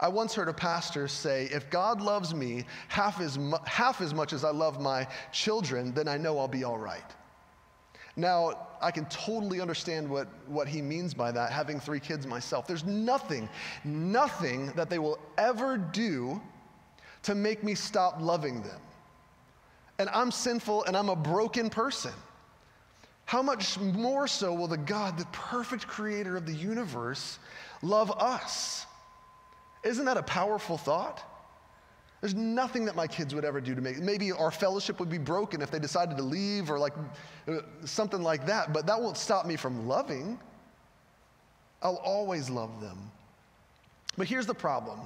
[0.01, 4.13] I once heard a pastor say, if God loves me half as, mu- half as
[4.13, 7.05] much as I love my children, then I know I'll be all right.
[8.17, 12.67] Now, I can totally understand what, what he means by that, having three kids myself.
[12.67, 13.49] There's nothing,
[13.85, 16.41] nothing that they will ever do
[17.23, 18.81] to make me stop loving them.
[19.99, 22.13] And I'm sinful and I'm a broken person.
[23.27, 27.39] How much more so will the God, the perfect creator of the universe,
[27.81, 28.87] love us?
[29.85, 31.23] Isn't that a powerful thought?
[32.21, 33.99] There's nothing that my kids would ever do to make.
[33.99, 36.95] Maybe our fellowship would be broken if they decided to leave or like
[37.47, 40.39] uh, something like that, but that won't stop me from loving.
[41.83, 43.11] I'll always love them.
[44.17, 45.01] But here's the problem.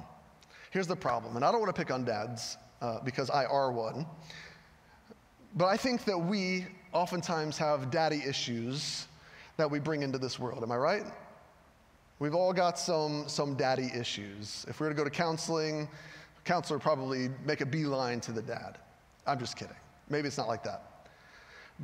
[0.71, 3.71] Here's the problem, and I don't want to pick on dads uh, because I are
[3.71, 4.05] one,
[5.55, 9.07] but I think that we oftentimes have daddy issues
[9.57, 10.63] that we bring into this world.
[10.63, 11.03] Am I right?
[12.19, 14.65] We've all got some, some daddy issues.
[14.67, 15.87] If we were to go to counseling,
[16.43, 18.77] counselor would probably make a beeline to the dad.
[19.25, 19.75] I'm just kidding.
[20.09, 21.07] Maybe it's not like that.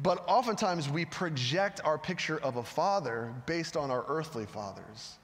[0.02, 5.18] But oftentimes we project our picture of a father based on our earthly fathers.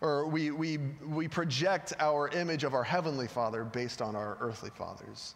[0.00, 4.70] Or we, we, we project our image of our heavenly father based on our earthly
[4.70, 5.34] fathers.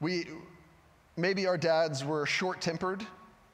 [0.00, 0.26] We,
[1.16, 3.06] maybe our dads were short tempered,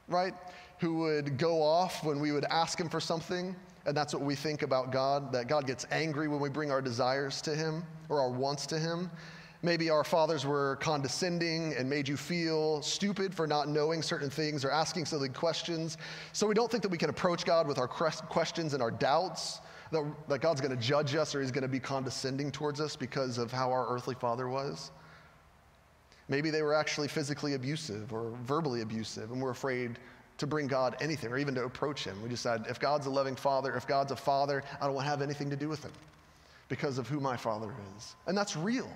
[0.08, 0.34] right?
[0.80, 3.54] Who would go off when we would ask him for something
[3.86, 6.82] and that's what we think about God, that God gets angry when we bring our
[6.82, 9.10] desires to Him or our wants to Him.
[9.62, 14.64] Maybe our fathers were condescending and made you feel stupid for not knowing certain things
[14.64, 15.98] or asking silly questions.
[16.32, 19.60] So we don't think that we can approach God with our questions and our doubts,
[19.92, 22.96] that, that God's going to judge us or He's going to be condescending towards us
[22.96, 24.90] because of how our earthly father was.
[26.28, 30.00] Maybe they were actually physically abusive or verbally abusive, and we're afraid
[30.38, 32.22] to bring God anything or even to approach Him.
[32.22, 35.10] We decide if God's a loving Father, if God's a Father, I don't want to
[35.10, 35.92] have anything to do with Him
[36.68, 38.16] because of who my Father is.
[38.26, 38.90] And that's real.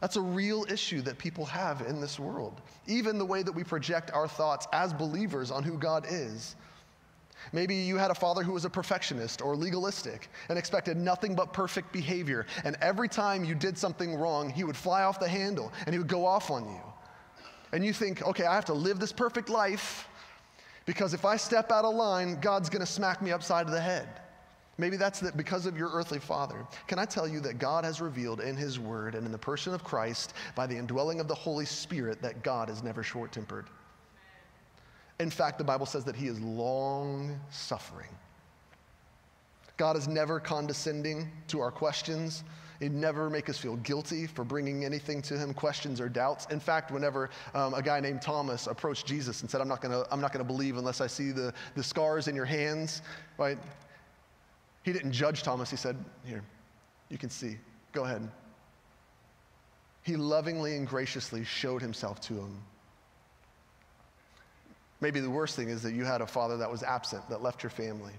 [0.00, 2.60] That's a real issue that people have in this world.
[2.86, 6.56] Even the way that we project our thoughts as believers on who God is.
[7.52, 11.52] Maybe you had a father who was a perfectionist or legalistic and expected nothing but
[11.52, 12.46] perfect behavior.
[12.64, 15.98] And every time you did something wrong, he would fly off the handle and he
[15.98, 16.80] would go off on you.
[17.72, 20.08] And you think, okay, I have to live this perfect life
[20.86, 23.80] because if I step out of line, God's going to smack me upside of the
[23.80, 24.08] head.
[24.78, 26.66] Maybe that's that because of your earthly father.
[26.86, 29.74] Can I tell you that God has revealed in his word and in the person
[29.74, 33.66] of Christ by the indwelling of the Holy Spirit that God is never short tempered?
[35.20, 38.08] In fact, the Bible says that he is long suffering.
[39.76, 42.44] God is never condescending to our questions.
[42.82, 46.46] He'd never make us feel guilty for bringing anything to him, questions or doubts.
[46.46, 50.04] In fact, whenever um, a guy named Thomas approached Jesus and said, I'm not going
[50.10, 53.02] to believe unless I see the, the scars in your hands,
[53.38, 53.56] right?
[54.82, 55.70] He didn't judge Thomas.
[55.70, 56.42] He said, Here,
[57.08, 57.56] you can see.
[57.92, 58.28] Go ahead.
[60.02, 62.58] He lovingly and graciously showed himself to him.
[65.00, 67.62] Maybe the worst thing is that you had a father that was absent, that left
[67.62, 68.14] your family,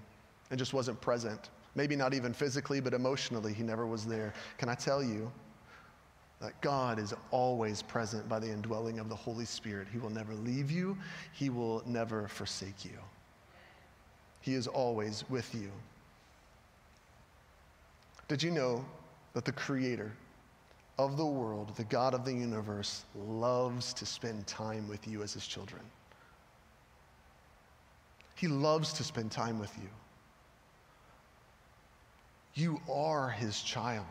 [0.48, 1.50] and just wasn't present.
[1.74, 4.32] Maybe not even physically, but emotionally, he never was there.
[4.58, 5.30] Can I tell you
[6.40, 9.88] that God is always present by the indwelling of the Holy Spirit?
[9.92, 10.96] He will never leave you,
[11.32, 12.98] He will never forsake you.
[14.40, 15.70] He is always with you.
[18.28, 18.84] Did you know
[19.32, 20.12] that the Creator
[20.98, 25.32] of the world, the God of the universe, loves to spend time with you as
[25.32, 25.82] His children?
[28.36, 29.88] He loves to spend time with you.
[32.54, 34.06] You are his child.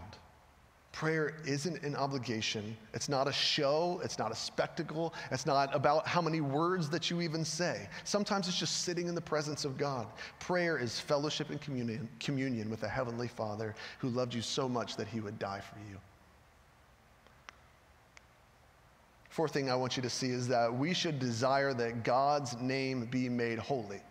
[0.91, 2.77] Prayer isn't an obligation.
[2.93, 3.99] It's not a show.
[4.03, 5.13] It's not a spectacle.
[5.32, 7.89] It's not about how many words that you even say.
[8.03, 10.06] Sometimes it's just sitting in the presence of God.
[10.39, 14.95] Prayer is fellowship and communion, communion with a heavenly Father who loved you so much
[14.97, 15.97] that he would die for you.
[19.29, 23.06] Fourth thing I want you to see is that we should desire that God's name
[23.06, 24.01] be made holy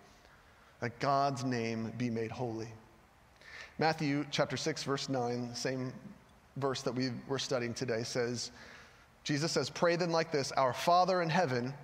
[0.83, 2.67] that God's name be made holy.
[3.83, 5.93] Matthew chapter 6, verse 9, same
[6.57, 8.53] verse that we were studying today, says,
[9.25, 11.75] Jesus says, Pray then like this Our Father in heaven,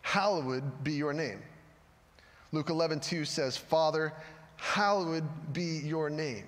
[0.00, 1.42] hallowed be your name.
[2.52, 4.14] Luke 11, 2 says, Father,
[4.56, 6.46] hallowed be your name.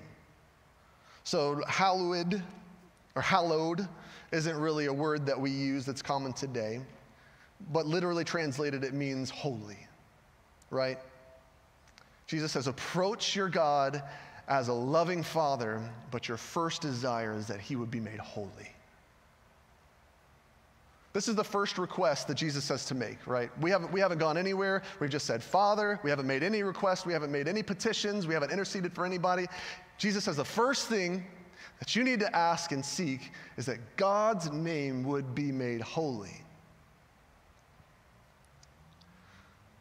[1.25, 2.43] So, hallowed
[3.15, 3.87] or hallowed
[4.33, 6.81] isn't really a word that we use that's common today,
[7.75, 9.87] but literally translated, it means holy,
[10.71, 10.99] right?
[12.27, 14.03] Jesus says, approach your God
[14.49, 15.81] as a loving father,
[16.11, 18.71] but your first desire is that he would be made holy.
[21.15, 23.49] This is the first request that Jesus says to make, right?
[23.61, 24.83] We haven't, we haven't gone anywhere.
[24.99, 26.01] We've just said, Father.
[26.03, 27.07] We haven't made any requests.
[27.07, 28.27] We haven't made any petitions.
[28.27, 29.47] We haven't interceded for anybody.
[29.97, 31.25] Jesus says the first thing
[31.79, 36.43] that you need to ask and seek is that God's name would be made holy.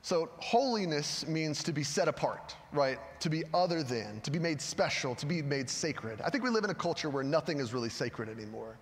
[0.06, 3.00] So, holiness means to be set apart, right?
[3.22, 6.20] To be other than, to be made special, to be made sacred.
[6.20, 8.78] I think we live in a culture where nothing is really sacred anymore.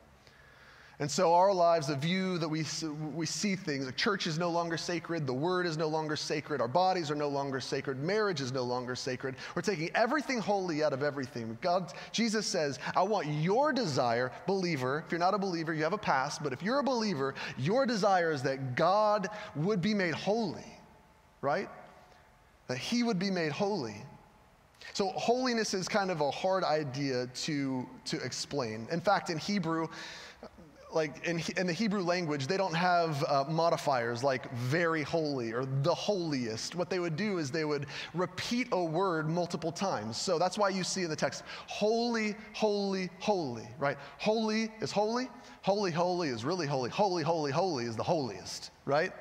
[0.98, 2.66] And so, our lives, the view that we,
[3.14, 6.60] we see things, the church is no longer sacred, the word is no longer sacred,
[6.60, 9.36] our bodies are no longer sacred, marriage is no longer sacred.
[9.54, 11.56] We're taking everything holy out of everything.
[11.62, 15.94] God, Jesus says, I want your desire, believer, if you're not a believer, you have
[15.94, 20.16] a past, but if you're a believer, your desire is that God would be made
[20.16, 20.81] holy
[21.42, 21.70] right?
[22.68, 23.96] That he would be made holy.
[24.94, 28.88] So, holiness is kind of a hard idea to, to explain.
[28.92, 29.88] In fact, in Hebrew,
[30.94, 35.66] like in, in the Hebrew language, they don't have uh, modifiers like very holy or
[35.66, 36.76] the holiest.
[36.76, 40.18] What they would do is they would repeat a word multiple times.
[40.18, 43.98] So that's why you see in the text, holy, holy, holy, right?
[44.18, 45.30] Holy is holy,
[45.62, 49.14] holy, holy is really holy, holy, holy, holy is the holiest, right?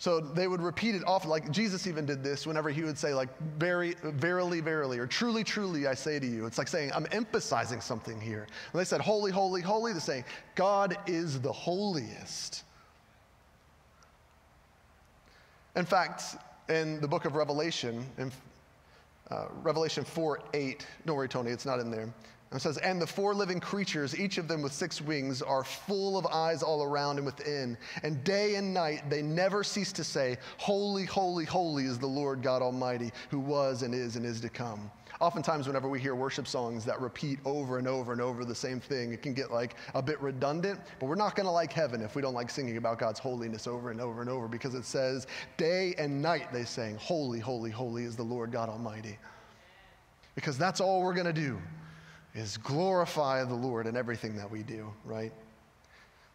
[0.00, 1.28] So they would repeat it often.
[1.28, 5.44] Like Jesus even did this whenever he would say, like, very, verily, verily, or truly,
[5.44, 6.46] truly, I say to you.
[6.46, 8.46] It's like saying, I'm emphasizing something here.
[8.72, 12.64] When they said, holy, holy, holy, they're saying, God is the holiest.
[15.76, 16.36] In fact,
[16.70, 18.32] in the book of Revelation, in
[19.30, 22.08] uh, Revelation 4 8, don't worry, Tony, it's not in there.
[22.52, 26.18] It says, And the four living creatures, each of them with six wings, are full
[26.18, 27.78] of eyes all around and within.
[28.02, 32.42] And day and night they never cease to say, Holy, holy, holy is the Lord
[32.42, 34.90] God Almighty, who was and is and is to come.
[35.20, 38.80] Oftentimes, whenever we hear worship songs that repeat over and over and over the same
[38.80, 42.16] thing, it can get like a bit redundant, but we're not gonna like heaven if
[42.16, 45.28] we don't like singing about God's holiness over and over and over because it says,
[45.56, 49.18] Day and night they sang, Holy, holy, holy is the Lord God Almighty.
[50.34, 51.60] Because that's all we're gonna do
[52.34, 55.32] is glorify the Lord in everything that we do, right?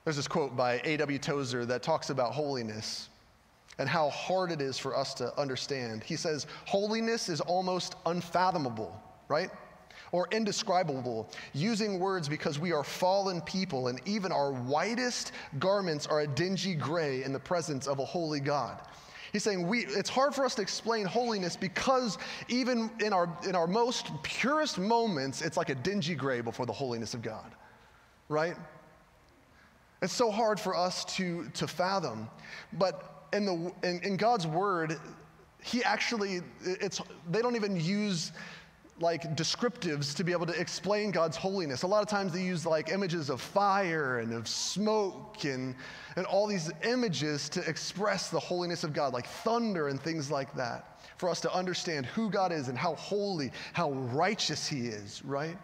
[0.04, 1.18] There's this quote by A.W.
[1.20, 3.10] Tozer that talks about holiness
[3.78, 6.04] and how hard it is for us to understand.
[6.04, 9.50] He says, Holiness is almost unfathomable, right?
[10.12, 16.22] Or indescribable, using words because we are fallen people, and even our whitest garments are
[16.22, 18.82] a dingy gray in the presence of a holy God.
[19.36, 22.18] He's saying we, it's hard for us to explain holiness because
[22.48, 26.72] even in our, in our most purest moments, it's like a dingy gray before the
[26.72, 27.52] holiness of God,
[28.30, 28.56] right?
[30.02, 32.30] It's so hard for us to, to fathom.
[32.72, 35.02] But in, the, in, in God's word,
[35.62, 38.32] he actually, it's, they don't even use
[39.00, 41.84] like descriptives to be able to explain God's holiness.
[41.84, 45.76] A lot of times they use like images of fire and of smoke and,
[46.16, 50.54] and all these images to express the holiness of God, like thunder and things like
[50.56, 55.24] that, for us to understand who God is and how holy, how righteous He is,
[55.26, 55.58] right?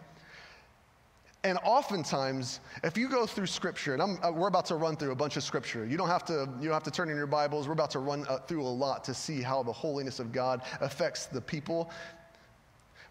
[1.44, 5.12] And oftentimes, if you go through Scripture, and I'm, uh, we're about to run through
[5.12, 7.26] a bunch of Scripture, you don't have to you don't have to turn in your
[7.26, 7.66] Bibles.
[7.66, 10.62] We're about to run uh, through a lot to see how the holiness of God
[10.82, 11.90] affects the people.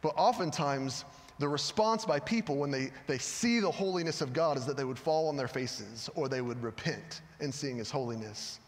[0.03, 1.05] But oftentimes,
[1.39, 4.85] the response by people when they, they see the holiness of God is that they
[4.85, 8.61] would fall on their faces or they would repent in seeing His holiness.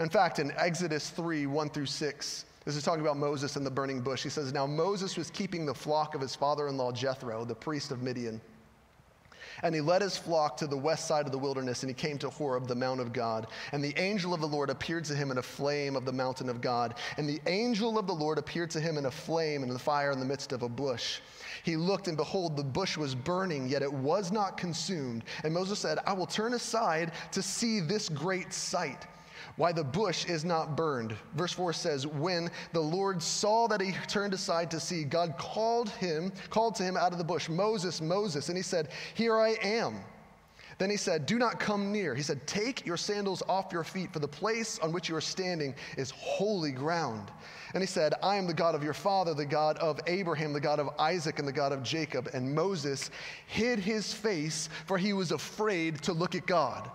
[0.00, 3.70] In fact, in Exodus 3 1 through 6, this is talking about Moses and the
[3.70, 4.22] burning bush.
[4.22, 7.54] He says, Now Moses was keeping the flock of his father in law Jethro, the
[7.54, 8.40] priest of Midian.
[9.62, 12.18] And he led his flock to the west side of the wilderness, and he came
[12.18, 13.46] to Horeb, the mount of God.
[13.72, 16.48] And the angel of the Lord appeared to him in a flame of the mountain
[16.48, 16.94] of God.
[17.16, 19.78] And the angel of the Lord appeared to him in a flame and in the
[19.78, 21.20] fire in the midst of a bush.
[21.62, 25.24] He looked, and behold, the bush was burning, yet it was not consumed.
[25.44, 29.06] And Moses said, I will turn aside to see this great sight
[29.56, 31.14] why the bush is not burned.
[31.34, 35.90] Verse 4 says, When the Lord saw that he turned aside to see, God called
[35.90, 38.48] him, called to him out of the bush, Moses, Moses.
[38.48, 40.00] And he said, Here I am.
[40.78, 42.14] Then he said, Do not come near.
[42.14, 45.20] He said, Take your sandals off your feet, for the place on which you are
[45.20, 47.30] standing is holy ground.
[47.74, 50.60] And he said, I am the God of your father, the God of Abraham, the
[50.60, 52.28] God of Isaac, and the God of Jacob.
[52.32, 53.10] And Moses
[53.46, 56.90] hid his face, for he was afraid to look at God.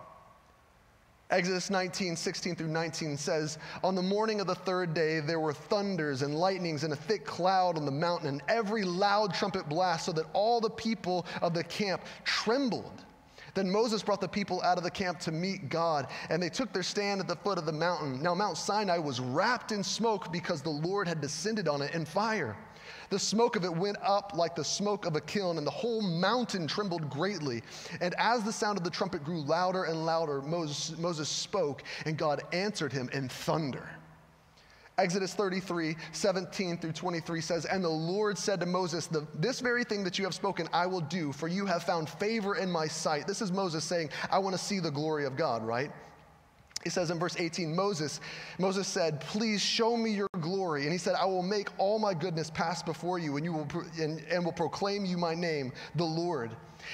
[1.32, 5.54] Exodus 19, 16 through 19 says, On the morning of the third day, there were
[5.54, 10.08] thunders and lightnings and a thick cloud on the mountain, and every loud trumpet blast,
[10.08, 13.04] so that all the people of the camp trembled.
[13.54, 16.74] Then Moses brought the people out of the camp to meet God, and they took
[16.74, 18.24] their stand at the foot of the mountain.
[18.24, 22.06] Now, Mount Sinai was wrapped in smoke because the Lord had descended on it in
[22.06, 22.58] fire.
[23.10, 26.02] The smoke of it went up like the smoke of a kiln, and the whole
[26.02, 27.64] mountain trembled greatly.
[28.02, 32.18] And as the sound of the trumpet grew louder and louder, Moses, Moses spoke, and
[32.18, 33.90] God answered him in thunder.
[35.00, 40.04] Exodus 33, 17 through 23 says, And the Lord said to Moses, This very thing
[40.04, 43.26] that you have spoken, I will do, for you have found favor in my sight.
[43.26, 45.90] This is Moses saying, I want to see the glory of God, right?
[46.84, 48.22] He says in verse 18, Moses,
[48.58, 50.84] Moses said, Please show me your glory.
[50.84, 53.68] And he said, I will make all my goodness pass before you, and you will
[54.00, 56.52] and, and will proclaim you my name, the Lord.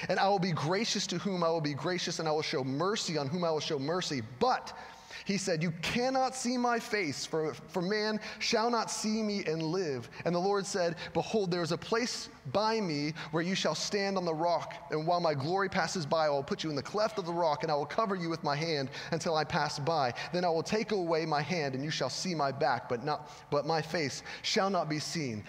[0.09, 2.63] And I will be gracious to whom I will be gracious, and I will show
[2.63, 4.21] mercy on whom I will show mercy.
[4.39, 4.75] But
[5.24, 9.63] he said, You cannot see my face, for, for man shall not see me and
[9.63, 10.09] live.
[10.26, 14.18] And the Lord said, Behold, there is a place by me where you shall stand
[14.18, 14.74] on the rock.
[14.91, 17.34] And while my glory passes by, I will put you in the cleft of the
[17.34, 20.13] rock, and I will cover you with my hand until I pass by.
[20.34, 23.32] Then I will take away my hand, and you shall see my back, but, not,
[23.49, 25.43] but my face shall not be seen.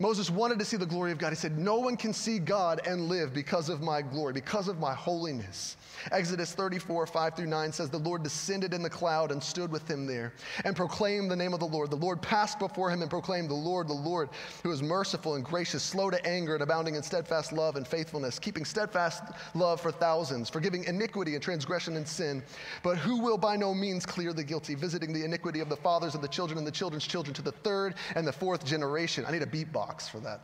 [0.00, 1.28] Moses wanted to see the glory of God.
[1.28, 4.78] He said, No one can see God and live because of my glory, because of
[4.78, 5.76] my holiness.
[6.10, 9.86] Exodus 34, 5 through 9 says, The Lord descended in the cloud and stood with
[9.86, 10.32] him there
[10.64, 11.90] and proclaimed the name of the Lord.
[11.90, 14.30] The Lord passed before him and proclaimed, The Lord, the Lord,
[14.62, 18.38] who is merciful and gracious, slow to anger and abounding in steadfast love and faithfulness,
[18.38, 19.22] keeping steadfast
[19.54, 22.42] love for thousands, forgiving iniquity and transgression and sin,
[22.82, 26.14] but who will by no means clear the guilty, visiting the iniquity of the fathers
[26.14, 29.26] of the children and the children's children to the third and the fourth generation.
[29.28, 30.40] I need a beatbox for that.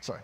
[0.00, 0.20] Sorry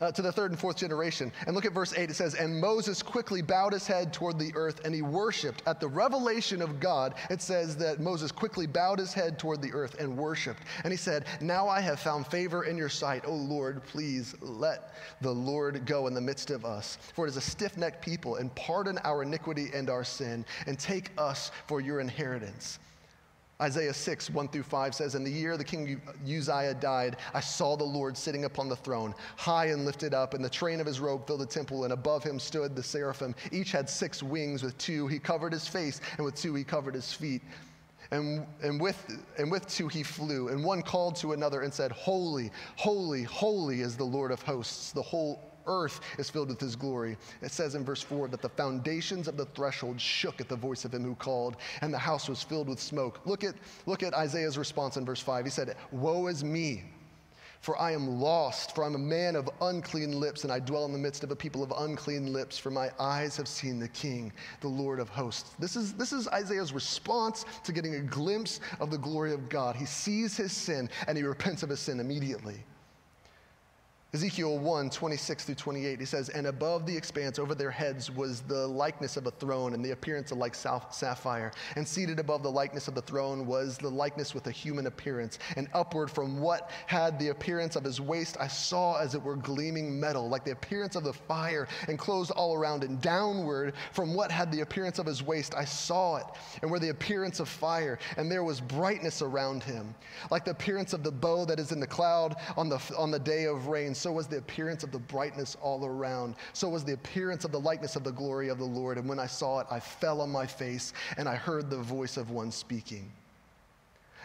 [0.00, 1.32] uh, to the third and fourth generation.
[1.46, 2.10] And look at verse 8.
[2.10, 5.62] It says, And Moses quickly bowed his head toward the earth and he worshiped.
[5.66, 9.72] At the revelation of God, it says that Moses quickly bowed his head toward the
[9.72, 10.62] earth and worshiped.
[10.84, 13.24] And he said, Now I have found favor in your sight.
[13.26, 16.98] O Lord, please let the Lord go in the midst of us.
[17.14, 20.78] For it is a stiff necked people, and pardon our iniquity and our sin, and
[20.78, 22.78] take us for your inheritance.
[23.60, 27.74] Isaiah 6, 1 through 5 says, In the year the king Uzziah died, I saw
[27.74, 31.00] the Lord sitting upon the throne, high and lifted up, and the train of his
[31.00, 33.34] robe filled the temple, and above him stood the seraphim.
[33.50, 36.94] Each had six wings, with two he covered his face, and with two he covered
[36.94, 37.40] his feet.
[38.10, 41.92] And, and, with, and with two he flew, and one called to another and said,
[41.92, 44.92] Holy, holy, holy is the Lord of hosts.
[44.92, 47.16] The whole earth is filled with his glory.
[47.42, 50.84] It says in verse 4 that the foundations of the threshold shook at the voice
[50.84, 53.20] of him who called, and the house was filled with smoke.
[53.24, 53.54] Look at,
[53.86, 55.44] look at Isaiah's response in verse 5.
[55.44, 56.84] He said, Woe is me!
[57.66, 60.92] For I am lost, for I'm a man of unclean lips, and I dwell in
[60.92, 64.32] the midst of a people of unclean lips, for my eyes have seen the King,
[64.60, 65.56] the Lord of hosts.
[65.58, 69.74] This is, this is Isaiah's response to getting a glimpse of the glory of God.
[69.74, 72.62] He sees his sin, and he repents of his sin immediately.
[74.16, 78.40] Ezekiel 1 26 through 28, he says, And above the expanse over their heads was
[78.40, 81.52] the likeness of a throne and the appearance of like sapphire.
[81.76, 85.38] And seated above the likeness of the throne was the likeness with a human appearance.
[85.56, 89.36] And upward from what had the appearance of his waist, I saw as it were
[89.36, 92.84] gleaming metal, like the appearance of the fire, enclosed all around.
[92.84, 96.26] And downward from what had the appearance of his waist, I saw it,
[96.62, 97.98] and were the appearance of fire.
[98.16, 99.94] And there was brightness around him,
[100.30, 103.18] like the appearance of the bow that is in the cloud on the, on the
[103.18, 106.34] day of rain was the appearance of the brightness all around.
[106.52, 108.98] So was the appearance of the likeness of the glory of the Lord.
[108.98, 112.16] And when I saw it, I fell on my face, and I heard the voice
[112.16, 113.10] of one speaking.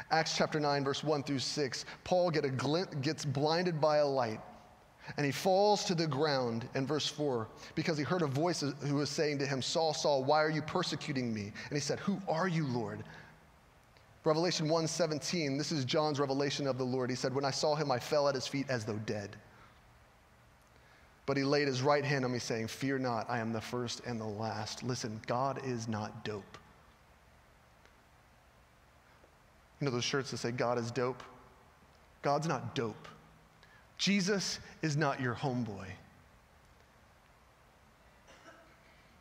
[0.10, 4.06] Acts chapter 9, verse 1 through 6, Paul get a glint, gets blinded by a
[4.06, 4.40] light.
[5.18, 8.96] And he falls to the ground in verse 4 because he heard a voice who
[8.96, 11.52] was saying to him, Saul, Saul, why are you persecuting me?
[11.70, 13.04] And he said, Who are you, Lord?
[14.24, 17.10] Revelation 1:17, this is John's revelation of the Lord.
[17.10, 19.36] He said, When I saw him, I fell at his feet as though dead.
[21.26, 24.02] But he laid his right hand on me, saying, Fear not, I am the first
[24.06, 24.84] and the last.
[24.84, 26.58] Listen, God is not dope.
[29.80, 31.24] You know those shirts that say God is dope?
[32.22, 33.08] God's not dope.
[33.98, 35.86] Jesus is not your homeboy.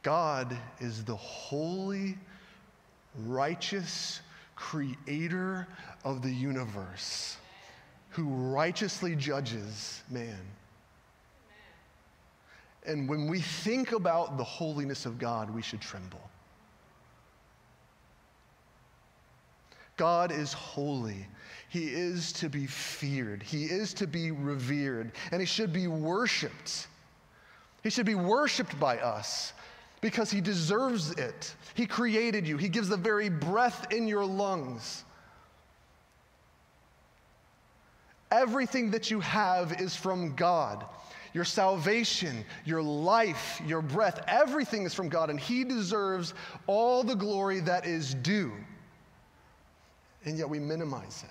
[0.03, 2.17] God is the holy,
[3.27, 4.21] righteous,
[4.57, 5.67] creator
[6.05, 7.37] of the universe
[8.11, 10.39] who righteously judges man.
[12.87, 16.21] And when we think about the holiness of God, we should tremble.
[19.97, 21.27] God is holy.
[21.69, 23.43] He is to be feared.
[23.43, 25.13] He is to be revered.
[25.31, 26.87] And he should be worshiped.
[27.83, 29.53] He should be worshiped by us
[30.01, 31.55] because he deserves it.
[31.75, 35.05] He created you, he gives the very breath in your lungs.
[38.31, 40.85] Everything that you have is from God.
[41.33, 46.35] Your salvation, your life, your breath, everything is from God, and He deserves
[46.67, 48.53] all the glory that is due.
[50.25, 51.31] And yet we minimize Him.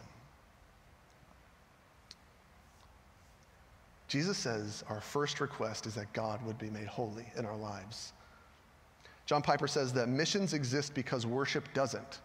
[4.08, 8.14] Jesus says our first request is that God would be made holy in our lives.
[9.28, 12.20] John Piper says that missions exist because worship doesn't.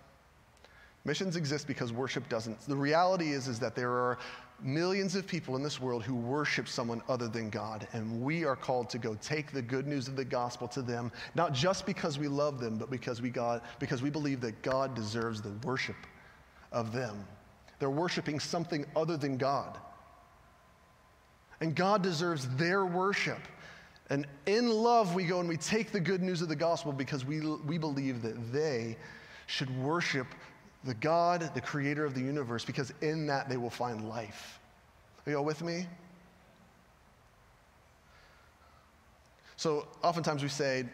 [1.04, 2.58] Missions exist because worship doesn't.
[2.62, 4.18] The reality is, is that there are
[4.64, 8.56] millions of people in this world who worship someone other than God, and we are
[8.56, 12.18] called to go take the good news of the gospel to them, not just because
[12.18, 15.96] we love them, but because we, God, because we believe that God deserves the worship
[16.72, 17.24] of them.
[17.78, 19.78] They're worshiping something other than God.
[21.60, 23.40] And God deserves their worship.
[24.10, 27.24] And in love, we go and we take the good news of the gospel because
[27.24, 28.96] we, we believe that they
[29.46, 30.26] should worship
[30.84, 34.60] the God, the creator of the universe, because in that they will find life.
[35.26, 35.86] Are you all with me?
[39.56, 40.84] So oftentimes we say,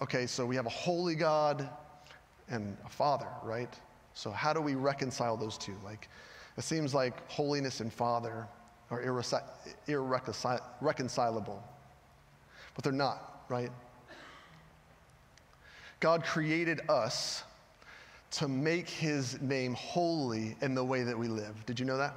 [0.00, 1.68] okay, so we have a holy God
[2.48, 3.72] and a father, right?
[4.14, 5.76] So how do we reconcile those two?
[5.84, 6.08] Like,
[6.56, 8.46] it seems like holiness and father
[8.90, 11.62] are irreconcilable
[12.78, 13.72] but they're not, right?
[15.98, 17.42] God created us
[18.30, 21.64] to make his name holy in the way that we live.
[21.66, 22.14] Did you know that?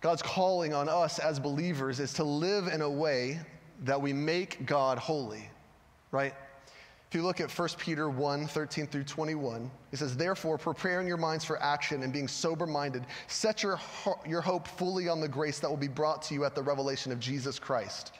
[0.00, 3.40] God's calling on us as believers is to live in a way
[3.84, 5.48] that we make God holy,
[6.10, 6.34] right?
[7.08, 11.16] If you look at 1 Peter 1 13 through 21, it says, Therefore, preparing your
[11.16, 13.78] minds for action and being sober minded, set your,
[14.26, 17.12] your hope fully on the grace that will be brought to you at the revelation
[17.12, 18.12] of Jesus Christ.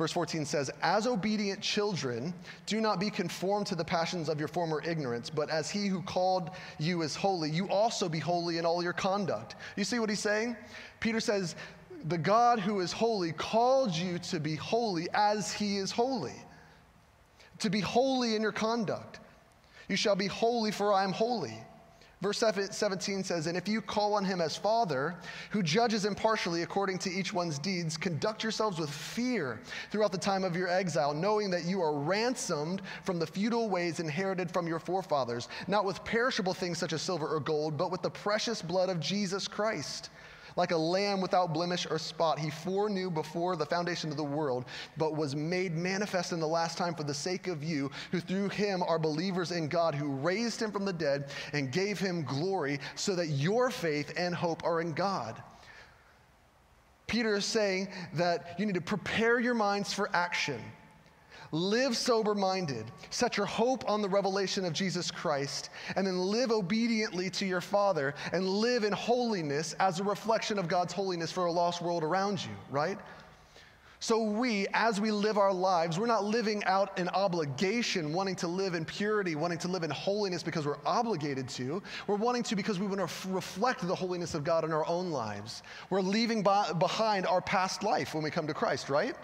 [0.00, 2.32] Verse 14 says, As obedient children,
[2.64, 6.00] do not be conformed to the passions of your former ignorance, but as he who
[6.00, 9.56] called you is holy, you also be holy in all your conduct.
[9.76, 10.56] You see what he's saying?
[11.00, 11.54] Peter says,
[12.06, 16.46] The God who is holy called you to be holy as he is holy,
[17.58, 19.20] to be holy in your conduct.
[19.90, 21.58] You shall be holy, for I am holy.
[22.22, 25.16] Verse 17 says, And if you call on him as Father,
[25.50, 29.58] who judges impartially according to each one's deeds, conduct yourselves with fear
[29.90, 34.00] throughout the time of your exile, knowing that you are ransomed from the futile ways
[34.00, 38.02] inherited from your forefathers, not with perishable things such as silver or gold, but with
[38.02, 40.10] the precious blood of Jesus Christ
[40.56, 44.64] like a lamb without blemish or spot, he foreknew before the foundation of the world,
[44.96, 48.48] but was made manifest in the last time for the sake of you, who through
[48.48, 52.78] him are believers in God, who raised him from the dead and gave him glory,
[52.94, 55.42] so that your faith and hope are in God.
[57.06, 60.60] Peter is saying that you need to prepare your minds for action.
[61.52, 62.84] Live sober minded.
[63.10, 67.60] Set your hope on the revelation of Jesus Christ, and then live obediently to your
[67.60, 72.04] Father and live in holiness as a reflection of God's holiness for a lost world
[72.04, 72.98] around you, right?
[74.02, 78.46] So, we, as we live our lives, we're not living out an obligation, wanting to
[78.46, 81.82] live in purity, wanting to live in holiness because we're obligated to.
[82.06, 85.10] We're wanting to because we want to reflect the holiness of God in our own
[85.10, 85.62] lives.
[85.90, 89.16] We're leaving behind our past life when we come to Christ, right?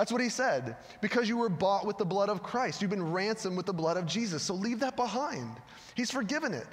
[0.00, 0.76] That's what he said.
[1.02, 3.98] Because you were bought with the blood of Christ, you've been ransomed with the blood
[3.98, 4.42] of Jesus.
[4.42, 5.58] So leave that behind.
[5.94, 6.66] He's forgiven it.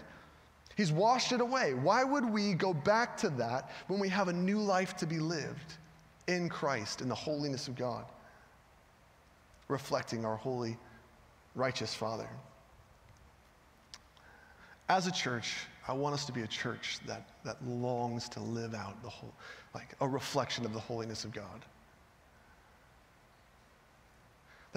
[0.77, 1.73] He's washed it away.
[1.73, 5.19] Why would we go back to that when we have a new life to be
[5.19, 5.73] lived
[6.27, 8.05] in Christ, in the holiness of God,
[9.67, 10.77] reflecting our holy,
[11.53, 12.29] righteous Father?
[14.87, 15.53] As a church,
[15.85, 19.33] I want us to be a church that, that longs to live out the whole,
[19.75, 21.65] like a reflection of the holiness of God.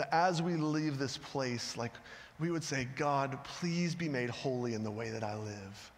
[0.00, 1.92] That as we leave this place, like
[2.38, 5.92] we would say, God, please be made holy in the way that I live.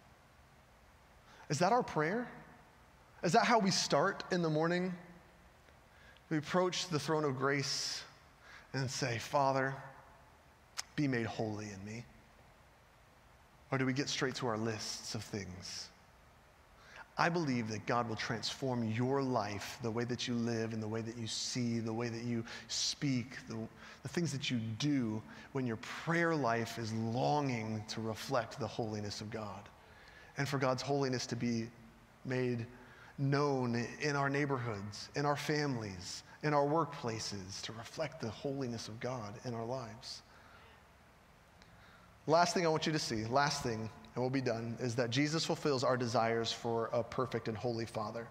[1.47, 2.27] Is that our prayer?
[3.23, 4.93] Is that how we start in the morning?
[6.29, 8.03] We approach the throne of grace
[8.73, 9.73] and say, Father,
[10.97, 12.03] be made holy in me.
[13.71, 15.87] Or do we get straight to our lists of things?
[17.17, 20.87] I believe that God will transform your life, the way that you live and the
[20.87, 23.55] way that you see, the way that you speak, the,
[24.03, 25.21] the things that you do
[25.53, 29.69] when your prayer life is longing to reflect the holiness of God
[30.37, 31.67] and for God's holiness to be
[32.25, 32.65] made
[33.17, 38.99] known in our neighborhoods, in our families, in our workplaces, to reflect the holiness of
[38.99, 40.21] God in our lives.
[42.27, 45.09] Last thing I want you to see, last thing and we'll be done, is that
[45.09, 48.27] Jesus fulfills our desires for a perfect and holy Father.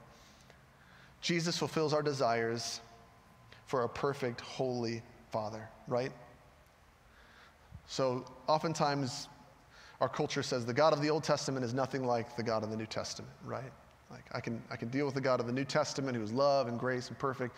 [1.20, 2.80] Jesus fulfills our desires
[3.66, 5.02] for a perfect, holy
[5.32, 6.12] Father, right?
[7.88, 9.28] So oftentimes
[10.00, 12.70] our culture says the God of the Old Testament is nothing like the God of
[12.70, 13.72] the New Testament, right?
[14.10, 16.32] Like I can, I can deal with the God of the New Testament who is
[16.32, 17.56] love and grace and perfect,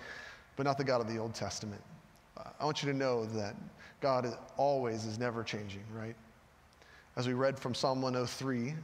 [0.56, 1.82] but not the God of the Old Testament.
[2.38, 3.54] Uh, I want you to know that
[4.00, 6.16] God is always is never changing, right?
[7.16, 8.74] as we read from Psalm 103,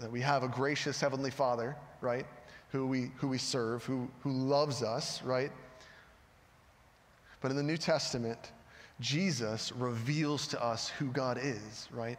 [0.00, 2.26] that we have a gracious Heavenly Father, right,
[2.70, 5.50] who we, who we serve, who, who loves us, right?
[7.42, 8.52] But in the New Testament,
[9.00, 12.18] Jesus reveals to us who God is, right?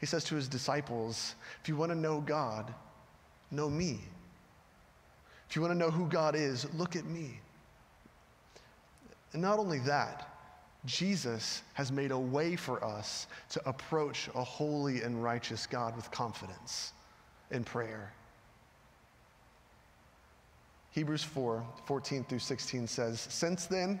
[0.00, 2.74] He says to his disciples, if you want to know God,
[3.50, 4.00] know me.
[5.48, 7.40] If you want to know who God is, look at me.
[9.32, 10.28] And not only that,
[10.84, 16.10] Jesus has made a way for us to approach a holy and righteous God with
[16.10, 16.92] confidence
[17.50, 18.12] in prayer.
[20.92, 24.00] Hebrews 4 14 through 16 says, Since then,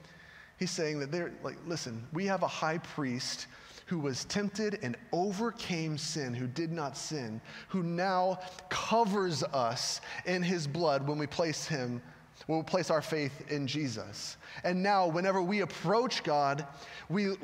[0.61, 3.47] He's saying that they're like, listen, we have a high priest
[3.87, 8.39] who was tempted and overcame sin, who did not sin, who now
[8.69, 11.99] covers us in his blood when we place him
[12.47, 14.37] We'll place our faith in Jesus.
[14.63, 16.65] And now, whenever we approach God,
[17.09, 17.35] we,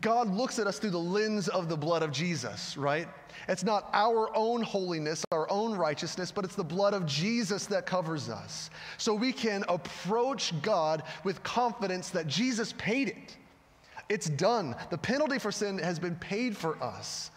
[0.00, 3.08] God looks at us through the lens of the blood of Jesus, right?
[3.48, 7.86] It's not our own holiness, our own righteousness, but it's the blood of Jesus that
[7.86, 8.70] covers us.
[8.98, 13.36] So we can approach God with confidence that Jesus paid it.
[14.08, 14.76] It's done.
[14.90, 17.30] The penalty for sin has been paid for us.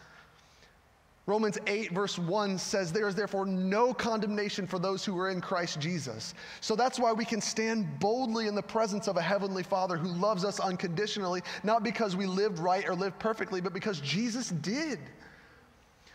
[1.28, 5.41] Romans 8, verse 1 says, There is therefore no condemnation for those who are in
[5.41, 6.34] Christ Jesus.
[6.61, 10.07] So that's why we can stand boldly in the presence of a heavenly Father who
[10.07, 14.99] loves us unconditionally, not because we lived right or lived perfectly, but because Jesus did.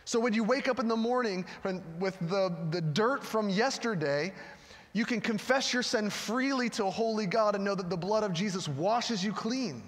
[0.03, 1.45] So when you wake up in the morning
[1.99, 4.33] with the, the dirt from yesterday,
[4.93, 8.23] you can confess your sin freely to a holy God and know that the blood
[8.23, 9.83] of Jesus washes you clean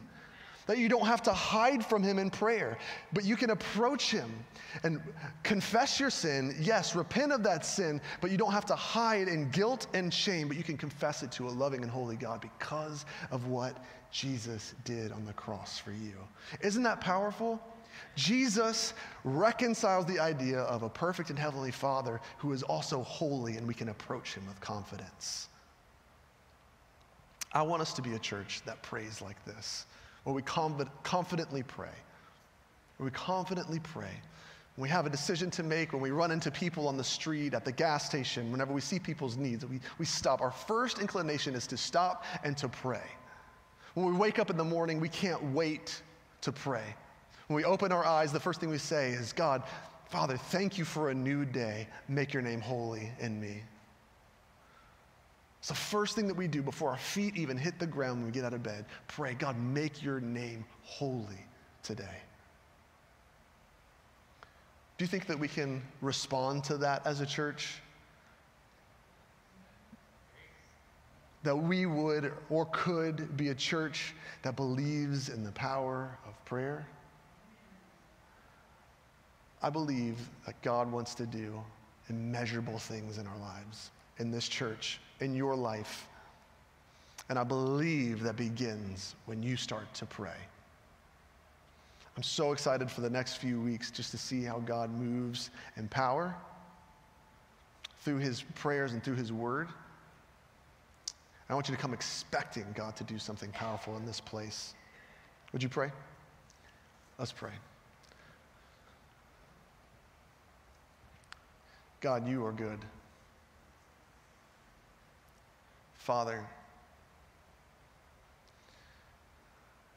[0.68, 2.78] that you don't have to hide from him in prayer,
[3.14, 4.32] but you can approach him
[4.84, 5.02] and
[5.44, 6.56] confess your sin.
[6.60, 10.48] Yes, repent of that sin, but you don't have to hide in guilt and shame,
[10.48, 14.74] but you can confess it to a loving and holy God because of what Jesus
[14.84, 16.14] did on the cross for you.
[16.62, 17.62] Isn't that powerful?
[18.16, 18.94] Jesus
[19.24, 23.74] reconciles the idea of a perfect and heavenly Father who is also holy, and we
[23.74, 25.48] can approach him with confidence.
[27.54, 29.86] I want us to be a church that prays like this
[30.26, 31.96] where we confidently pray.
[32.98, 34.12] Where we confidently pray.
[34.76, 37.54] When we have a decision to make, when we run into people on the street,
[37.54, 40.42] at the gas station, whenever we see people's needs, we, we stop.
[40.42, 43.04] Our first inclination is to stop and to pray.
[43.94, 46.02] When we wake up in the morning, we can't wait
[46.42, 46.96] to pray.
[47.48, 49.64] When we open our eyes, the first thing we say is, God,
[50.10, 51.88] Father, thank you for a new day.
[52.10, 53.62] Make your name holy in me.
[55.66, 58.28] It's the first thing that we do before our feet even hit the ground when
[58.28, 58.86] we get out of bed.
[59.08, 61.44] Pray, God, make your name holy
[61.82, 62.22] today.
[65.00, 67.82] Do you think that we can respond to that as a church?
[71.42, 74.14] that we would or could be a church
[74.44, 76.88] that believes in the power of prayer.
[79.64, 81.60] I believe that God wants to do
[82.10, 83.90] immeasurable things in our lives,
[84.20, 86.08] in this church, in your life.
[87.30, 90.38] And I believe that begins when you start to pray.
[92.16, 95.88] I'm so excited for the next few weeks just to see how God moves in
[95.90, 96.34] power
[98.04, 99.68] through his prayers and through his word.
[101.50, 104.74] I want you to come expecting God to do something powerful in this place.
[105.52, 105.92] Would you pray?
[107.20, 107.52] Let's pray.
[112.02, 112.80] God, you are good.
[116.06, 116.46] Father,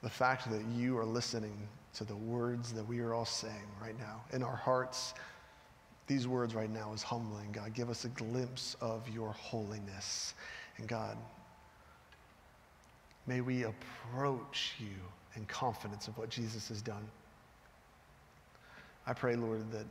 [0.02, 3.98] the fact that you are listening to the words that we are all saying right
[3.98, 5.12] now in our hearts,
[6.06, 7.52] these words right now is humbling.
[7.52, 10.32] God, give us a glimpse of your holiness.
[10.78, 11.18] And God,
[13.26, 14.96] may we approach you
[15.36, 17.06] in confidence of what Jesus has done.
[19.06, 19.84] I pray, Lord, that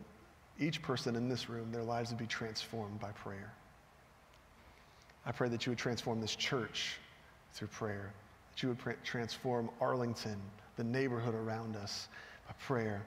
[0.60, 3.54] each person in this room, their lives would be transformed by prayer.
[5.28, 6.96] I pray that you would transform this church
[7.54, 8.14] through prayer,
[8.56, 10.40] that you would pr- transform Arlington,
[10.78, 12.08] the neighborhood around us,
[12.48, 13.04] by prayer,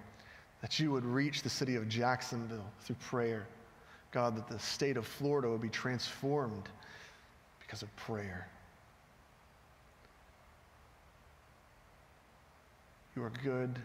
[0.60, 3.46] that you would reach the city of Jacksonville through prayer.
[4.12, 6.68] God, that the state of Florida would be transformed
[7.58, 8.46] because of prayer.
[13.16, 13.78] You are good,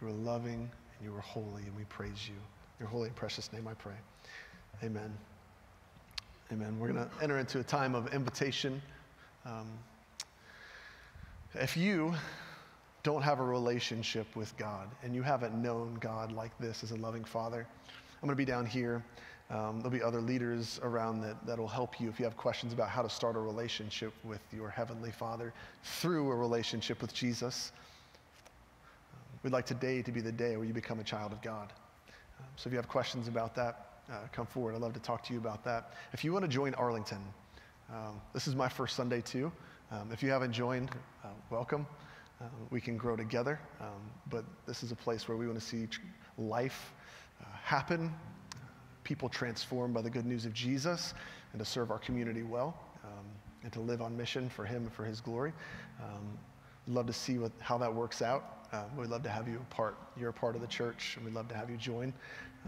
[0.00, 3.16] you are loving, and you are holy, and we praise you In your holy and
[3.16, 3.96] precious name I pray.
[4.84, 5.12] Amen.
[6.50, 6.78] Amen.
[6.80, 8.80] We're going to enter into a time of invitation.
[9.44, 9.66] Um,
[11.52, 12.14] if you
[13.02, 16.96] don't have a relationship with God and you haven't known God like this as a
[16.96, 19.04] loving Father, I'm going to be down here.
[19.50, 22.88] Um, there'll be other leaders around that that'll help you if you have questions about
[22.88, 27.72] how to start a relationship with your Heavenly Father through a relationship with Jesus.
[29.42, 31.74] We'd like today to be the day where you become a child of God.
[32.38, 34.74] Um, so if you have questions about that, uh, come forward.
[34.74, 35.92] I'd love to talk to you about that.
[36.12, 37.20] If you want to join Arlington,
[37.90, 39.52] um, this is my first Sunday too.
[39.90, 40.90] Um, if you haven't joined,
[41.24, 41.86] uh, welcome.
[42.40, 45.64] Uh, we can grow together, um, but this is a place where we want to
[45.64, 45.88] see
[46.36, 46.92] life
[47.40, 48.14] uh, happen,
[49.02, 51.14] people transformed by the good news of Jesus,
[51.52, 53.26] and to serve our community well, um,
[53.64, 55.52] and to live on mission for Him and for His glory.
[56.00, 56.38] Um,
[56.86, 58.68] love to see what, how that works out.
[58.72, 59.96] Um, we'd love to have you a part.
[60.16, 62.12] You're a part of the church, and we'd love to have you join.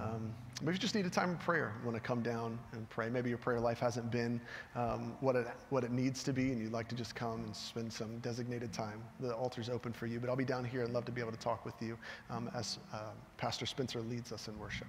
[0.00, 1.74] Um, maybe you just need a time of prayer.
[1.80, 3.10] You want to come down and pray.
[3.10, 4.40] Maybe your prayer life hasn't been
[4.74, 7.54] um, what, it, what it needs to be, and you'd like to just come and
[7.54, 9.02] spend some designated time.
[9.20, 11.32] The altar's open for you, but I'll be down here and love to be able
[11.32, 11.98] to talk with you
[12.30, 14.88] um, as uh, Pastor Spencer leads us in worship.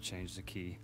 [0.00, 0.78] Change the key.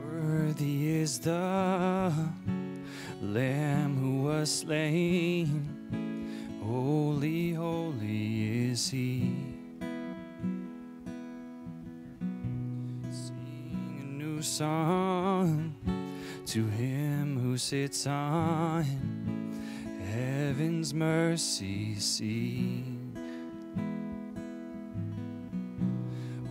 [0.00, 2.12] Worthy is the
[3.20, 6.60] Lamb who was slain.
[6.62, 9.35] Holy, holy is he.
[14.56, 15.74] Song
[16.46, 18.82] to him who sits on
[20.10, 22.86] heaven's mercy seat.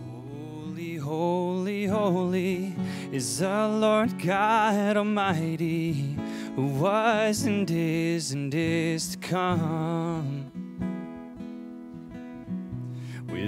[0.04, 2.76] Holy, holy, holy
[3.10, 6.16] is the Lord God Almighty,
[6.54, 10.35] who was and is and is to come.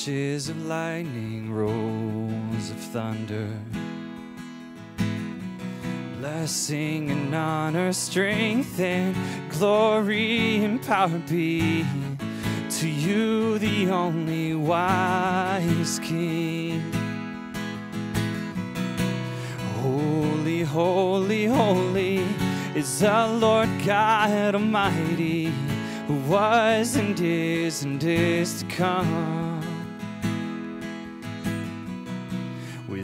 [0.00, 3.48] Flashes of lightning, rolls of thunder.
[6.18, 9.14] Blessing and honor, strength and
[9.50, 11.84] glory and power be
[12.70, 16.80] to you, the only wise King.
[19.82, 22.24] Holy, holy, holy
[22.74, 25.52] is the Lord God Almighty,
[26.06, 29.49] who was and is and is to come.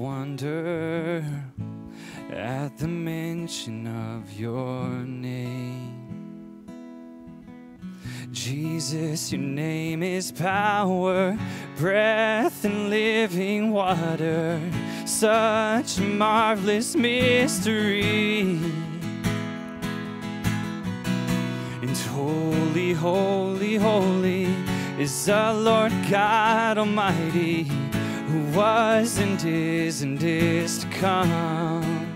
[0.00, 1.22] Wonder
[2.32, 5.90] at the mention of your name.
[8.32, 11.38] Jesus, your name is power,
[11.76, 14.58] breath, and living water.
[15.04, 18.58] Such a marvelous mystery.
[21.82, 24.44] And holy, holy, holy
[24.98, 27.70] is the Lord God Almighty,
[28.30, 32.06] who was and is and is to come.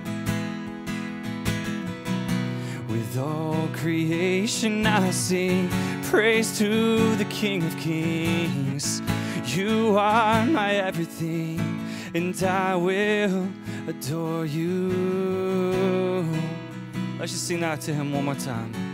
[2.89, 5.69] With all creation I sing
[6.05, 9.03] praise to the King of Kings.
[9.47, 11.61] You are my everything,
[12.15, 13.49] and I will
[13.89, 16.25] adore you.
[17.19, 18.94] Let's just sing that to him one more time.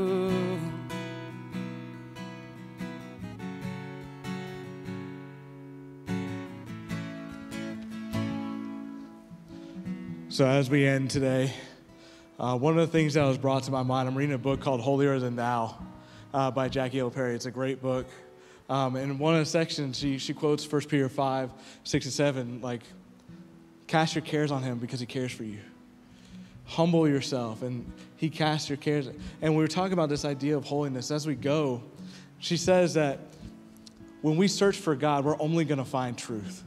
[10.41, 11.53] So, as we end today,
[12.39, 14.59] uh, one of the things that was brought to my mind, I'm reading a book
[14.59, 15.77] called Holier Than Thou
[16.33, 17.35] uh, by Jackie Hill Perry.
[17.35, 18.07] It's a great book.
[18.67, 21.51] Um, and in one of the sections, she, she quotes 1 Peter 5,
[21.83, 22.81] 6 and 7, like,
[23.85, 25.59] cast your cares on him because he cares for you.
[26.65, 27.85] Humble yourself, and
[28.17, 29.09] he casts your cares.
[29.43, 31.11] And we were talking about this idea of holiness.
[31.11, 31.83] As we go,
[32.39, 33.19] she says that
[34.23, 36.63] when we search for God, we're only going to find truth.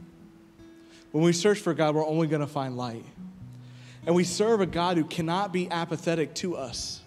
[1.10, 3.04] When we search for God, we're only going to find light.
[4.06, 7.00] And we serve a God who cannot be apathetic to us.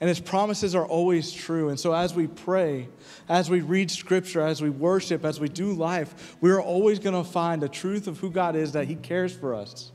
[0.00, 1.68] And his promises are always true.
[1.68, 2.88] And so, as we pray,
[3.28, 7.14] as we read scripture, as we worship, as we do life, we are always going
[7.14, 9.92] to find the truth of who God is that he cares for us.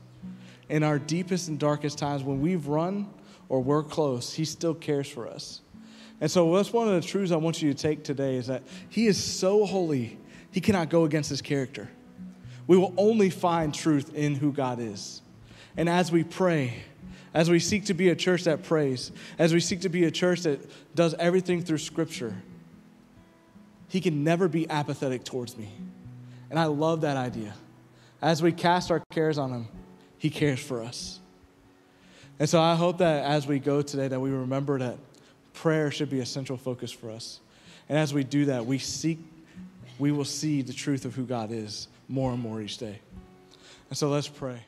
[0.70, 3.10] In our deepest and darkest times, when we've run
[3.50, 5.60] or we're close, he still cares for us.
[6.22, 8.62] And so, that's one of the truths I want you to take today is that
[8.88, 10.18] he is so holy,
[10.52, 11.86] he cannot go against his character.
[12.66, 15.20] We will only find truth in who God is.
[15.78, 16.74] And as we pray,
[17.32, 20.10] as we seek to be a church that prays, as we seek to be a
[20.10, 20.60] church that
[20.96, 22.34] does everything through Scripture,
[23.86, 25.70] He can never be apathetic towards me.
[26.50, 27.54] And I love that idea.
[28.20, 29.68] As we cast our cares on Him,
[30.18, 31.20] He cares for us.
[32.40, 34.98] And so I hope that as we go today, that we remember that
[35.54, 37.38] prayer should be a central focus for us.
[37.88, 39.20] And as we do that, we seek,
[40.00, 42.98] we will see the truth of who God is more and more each day.
[43.90, 44.58] And so let's pray.